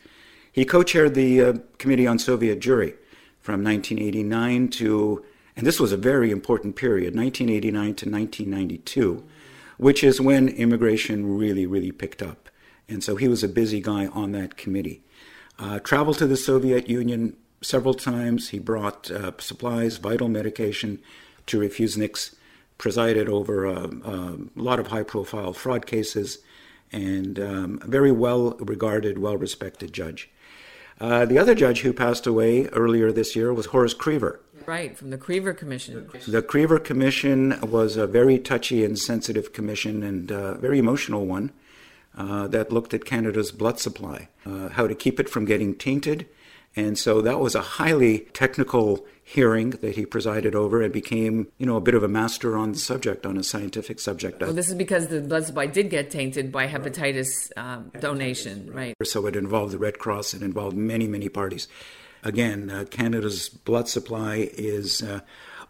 He 0.52 0.64
co 0.64 0.84
chaired 0.84 1.16
the 1.16 1.42
uh, 1.42 1.54
Committee 1.80 2.06
on 2.06 2.20
Soviet 2.20 2.60
Jewry 2.60 2.94
from 3.40 3.64
1989 3.64 4.68
to, 4.70 5.26
and 5.56 5.66
this 5.66 5.80
was 5.80 5.92
a 5.92 5.98
very 5.98 6.30
important 6.30 6.76
period, 6.76 7.16
1989 7.16 7.96
to 7.96 8.10
1992, 8.10 9.24
which 9.78 10.04
is 10.04 10.22
when 10.22 10.50
immigration 10.50 11.36
really, 11.36 11.66
really 11.66 11.92
picked 11.92 12.22
up. 12.22 12.50
And 12.88 13.04
so 13.04 13.16
he 13.16 13.28
was 13.28 13.44
a 13.44 13.48
busy 13.48 13.82
guy 13.82 14.06
on 14.08 14.34
that 14.34 14.56
committee. 14.56 15.04
Uh, 15.58 15.80
traveled 15.80 16.20
to 16.20 16.28
the 16.28 16.38
Soviet 16.38 16.88
Union 16.88 17.36
several 17.62 17.94
times. 17.94 18.50
He 18.50 18.60
brought 18.60 19.10
uh, 19.12 19.32
supplies, 19.40 19.98
vital 19.98 20.28
medication 20.28 21.00
to 21.48 21.60
refuseniks, 21.60 22.36
presided 22.78 23.28
over 23.28 23.66
a, 23.66 23.88
a 23.88 24.38
lot 24.56 24.80
of 24.80 24.88
high 24.88 25.04
profile 25.04 25.54
fraud 25.54 25.86
cases, 25.86 26.40
and 26.92 27.40
um, 27.40 27.80
a 27.84 27.88
very 27.88 28.12
well 28.12 28.52
regarded, 28.60 29.18
well 29.18 29.38
respected 29.38 29.94
judge. 29.94 30.30
Uh, 31.00 31.26
the 31.26 31.38
other 31.38 31.56
judge 31.56 31.82
who 31.82 31.94
passed 31.94 32.28
away 32.28 32.66
earlier 32.68 33.12
this 33.12 33.36
year 33.36 33.54
was 33.54 33.68
Horace 33.68 33.94
Krever. 33.94 34.40
Right, 34.66 34.98
from 34.98 35.10
the 35.10 35.18
Krever 35.18 35.56
Commission. 35.56 36.10
The 36.28 36.42
Krever 36.42 36.84
Commission 36.84 37.60
was 37.62 37.96
a 37.96 38.06
very 38.06 38.38
touchy 38.38 38.84
and 38.84 39.00
sensitive 39.00 39.54
commission 39.54 40.04
and 40.04 40.30
a 40.30 40.56
very 40.56 40.78
emotional 40.78 41.26
one 41.26 41.52
uh, 42.18 42.48
that 42.48 42.72
looked 42.72 42.94
at 42.94 43.06
Canada's 43.06 43.52
blood 43.52 43.80
supply, 43.80 44.28
uh, 44.46 44.70
how 44.70 44.88
to 44.88 44.94
keep 44.94 45.20
it 45.20 45.30
from 45.30 45.46
getting 45.46 45.74
tainted. 45.74 46.28
And 46.80 46.98
so 46.98 47.22
that 47.22 47.40
was 47.40 47.56
a 47.56 47.62
highly 47.62 48.20
technical 48.34 49.06
hearing 49.22 49.72
that 49.72 49.96
he 49.96 50.06
presided 50.06 50.56
over 50.56 50.82
and 50.82 50.94
became, 50.94 51.48
you 51.58 51.66
know, 51.66 51.76
a 51.76 51.82
bit 51.82 51.94
of 51.94 52.04
a 52.04 52.08
master 52.08 52.58
on 52.58 52.72
the 52.72 52.80
subject, 52.80 53.26
on 53.26 53.38
a 53.38 53.44
scientific 53.44 54.00
subject. 54.00 54.42
Well, 54.42 54.54
this 54.54 54.70
is 54.70 54.76
because 54.76 55.08
the 55.08 55.22
blood 55.22 55.46
supply 55.46 55.66
did 55.66 55.90
get 55.90 56.10
tainted 56.10 56.52
by 56.52 56.68
hepatitis 56.68 57.52
um, 57.58 57.92
donation, 58.00 58.72
right? 58.74 58.96
So 59.04 59.26
it 59.28 59.36
involved 59.36 59.74
the 59.74 59.78
Red 59.78 60.00
Cross, 60.00 60.34
it 60.34 60.42
involved 60.42 60.78
many, 60.78 61.08
many 61.08 61.28
parties. 61.28 61.68
Again, 62.24 62.70
uh, 62.70 62.86
Canada's 62.90 63.50
blood 63.50 63.88
supply 63.90 64.50
is 64.54 65.04
uh, 65.04 65.20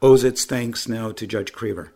owes 0.01 0.23
its 0.23 0.45
thanks 0.45 0.87
now 0.87 1.11
to 1.11 1.27
Judge 1.27 1.51
Krever. 1.51 1.89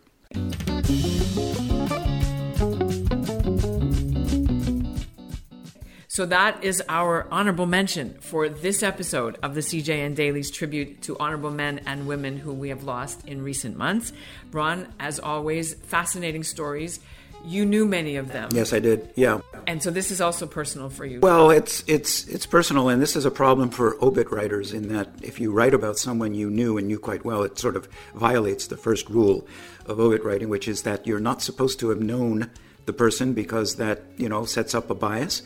So 6.14 6.26
that 6.26 6.62
is 6.62 6.80
our 6.88 7.26
honorable 7.32 7.66
menschen 7.66 8.20
for 8.20 8.48
this 8.48 8.84
episode 8.84 9.36
of 9.42 9.56
the 9.56 9.60
CJN 9.60 10.14
Daily's 10.14 10.48
tribute 10.48 11.02
to 11.02 11.18
honorable 11.18 11.50
men 11.50 11.80
and 11.86 12.06
women 12.06 12.36
who 12.36 12.52
we 12.52 12.68
have 12.68 12.84
lost 12.84 13.26
in 13.26 13.42
recent 13.42 13.76
months. 13.76 14.12
Ron, 14.52 14.86
as 15.00 15.18
always, 15.18 15.74
fascinating 15.74 16.44
stories. 16.44 17.00
You 17.44 17.66
knew 17.66 17.84
many 17.84 18.14
of 18.14 18.30
them. 18.30 18.50
Yes, 18.52 18.72
I 18.72 18.78
did. 18.78 19.10
Yeah. 19.16 19.40
And 19.66 19.82
so 19.82 19.90
this 19.90 20.12
is 20.12 20.20
also 20.20 20.46
personal 20.46 20.88
for 20.88 21.04
you. 21.04 21.18
Well, 21.18 21.50
it's 21.50 21.82
it's 21.88 22.28
it's 22.28 22.46
personal, 22.46 22.90
and 22.90 23.02
this 23.02 23.16
is 23.16 23.24
a 23.24 23.30
problem 23.32 23.70
for 23.70 23.96
obit 24.00 24.30
writers 24.30 24.72
in 24.72 24.90
that 24.90 25.08
if 25.20 25.40
you 25.40 25.50
write 25.50 25.74
about 25.74 25.98
someone 25.98 26.32
you 26.32 26.48
knew 26.48 26.78
and 26.78 26.86
knew 26.86 27.00
quite 27.00 27.24
well, 27.24 27.42
it 27.42 27.58
sort 27.58 27.74
of 27.74 27.88
violates 28.14 28.68
the 28.68 28.76
first 28.76 29.10
rule 29.10 29.48
of 29.86 29.98
obit 29.98 30.22
writing, 30.22 30.48
which 30.48 30.68
is 30.68 30.82
that 30.82 31.08
you're 31.08 31.18
not 31.18 31.42
supposed 31.42 31.80
to 31.80 31.88
have 31.88 32.00
known 32.00 32.52
the 32.86 32.92
person 32.92 33.32
because 33.32 33.76
that 33.76 34.02
you 34.16 34.28
know 34.28 34.44
sets 34.44 34.76
up 34.76 34.90
a 34.90 34.94
bias. 34.94 35.42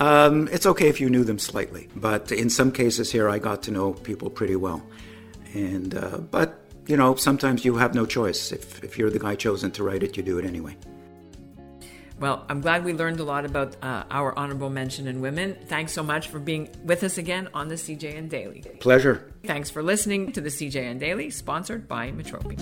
Um, 0.00 0.48
it's 0.50 0.66
okay 0.66 0.88
if 0.88 1.00
you 1.00 1.08
knew 1.08 1.24
them 1.24 1.38
slightly, 1.38 1.88
but 1.94 2.32
in 2.32 2.50
some 2.50 2.72
cases 2.72 3.12
here, 3.12 3.28
I 3.28 3.38
got 3.38 3.62
to 3.64 3.70
know 3.70 3.92
people 3.92 4.28
pretty 4.28 4.56
well. 4.56 4.82
And 5.54 5.94
uh, 5.94 6.18
but 6.18 6.60
you 6.86 6.96
know, 6.96 7.14
sometimes 7.14 7.64
you 7.64 7.76
have 7.76 7.94
no 7.94 8.06
choice. 8.06 8.52
If 8.52 8.82
if 8.82 8.98
you're 8.98 9.10
the 9.10 9.20
guy 9.20 9.36
chosen 9.36 9.70
to 9.72 9.84
write 9.84 10.02
it, 10.02 10.16
you 10.16 10.22
do 10.22 10.38
it 10.38 10.44
anyway. 10.44 10.76
Well, 12.20 12.44
I'm 12.48 12.60
glad 12.60 12.84
we 12.84 12.92
learned 12.92 13.18
a 13.18 13.24
lot 13.24 13.44
about 13.44 13.76
uh, 13.82 14.04
our 14.10 14.38
honorable 14.38 14.70
menschen 14.70 15.06
in 15.06 15.20
women. 15.20 15.56
Thanks 15.66 15.92
so 15.92 16.02
much 16.02 16.28
for 16.28 16.38
being 16.38 16.68
with 16.84 17.02
us 17.02 17.18
again 17.18 17.48
on 17.52 17.68
the 17.68 17.74
CJN 17.74 18.28
Daily. 18.28 18.60
Pleasure. 18.78 19.32
Thanks 19.44 19.68
for 19.68 19.82
listening 19.82 20.30
to 20.32 20.40
the 20.40 20.48
CJN 20.48 21.00
Daily, 21.00 21.30
sponsored 21.30 21.88
by 21.88 22.12
Metropia. 22.12 22.60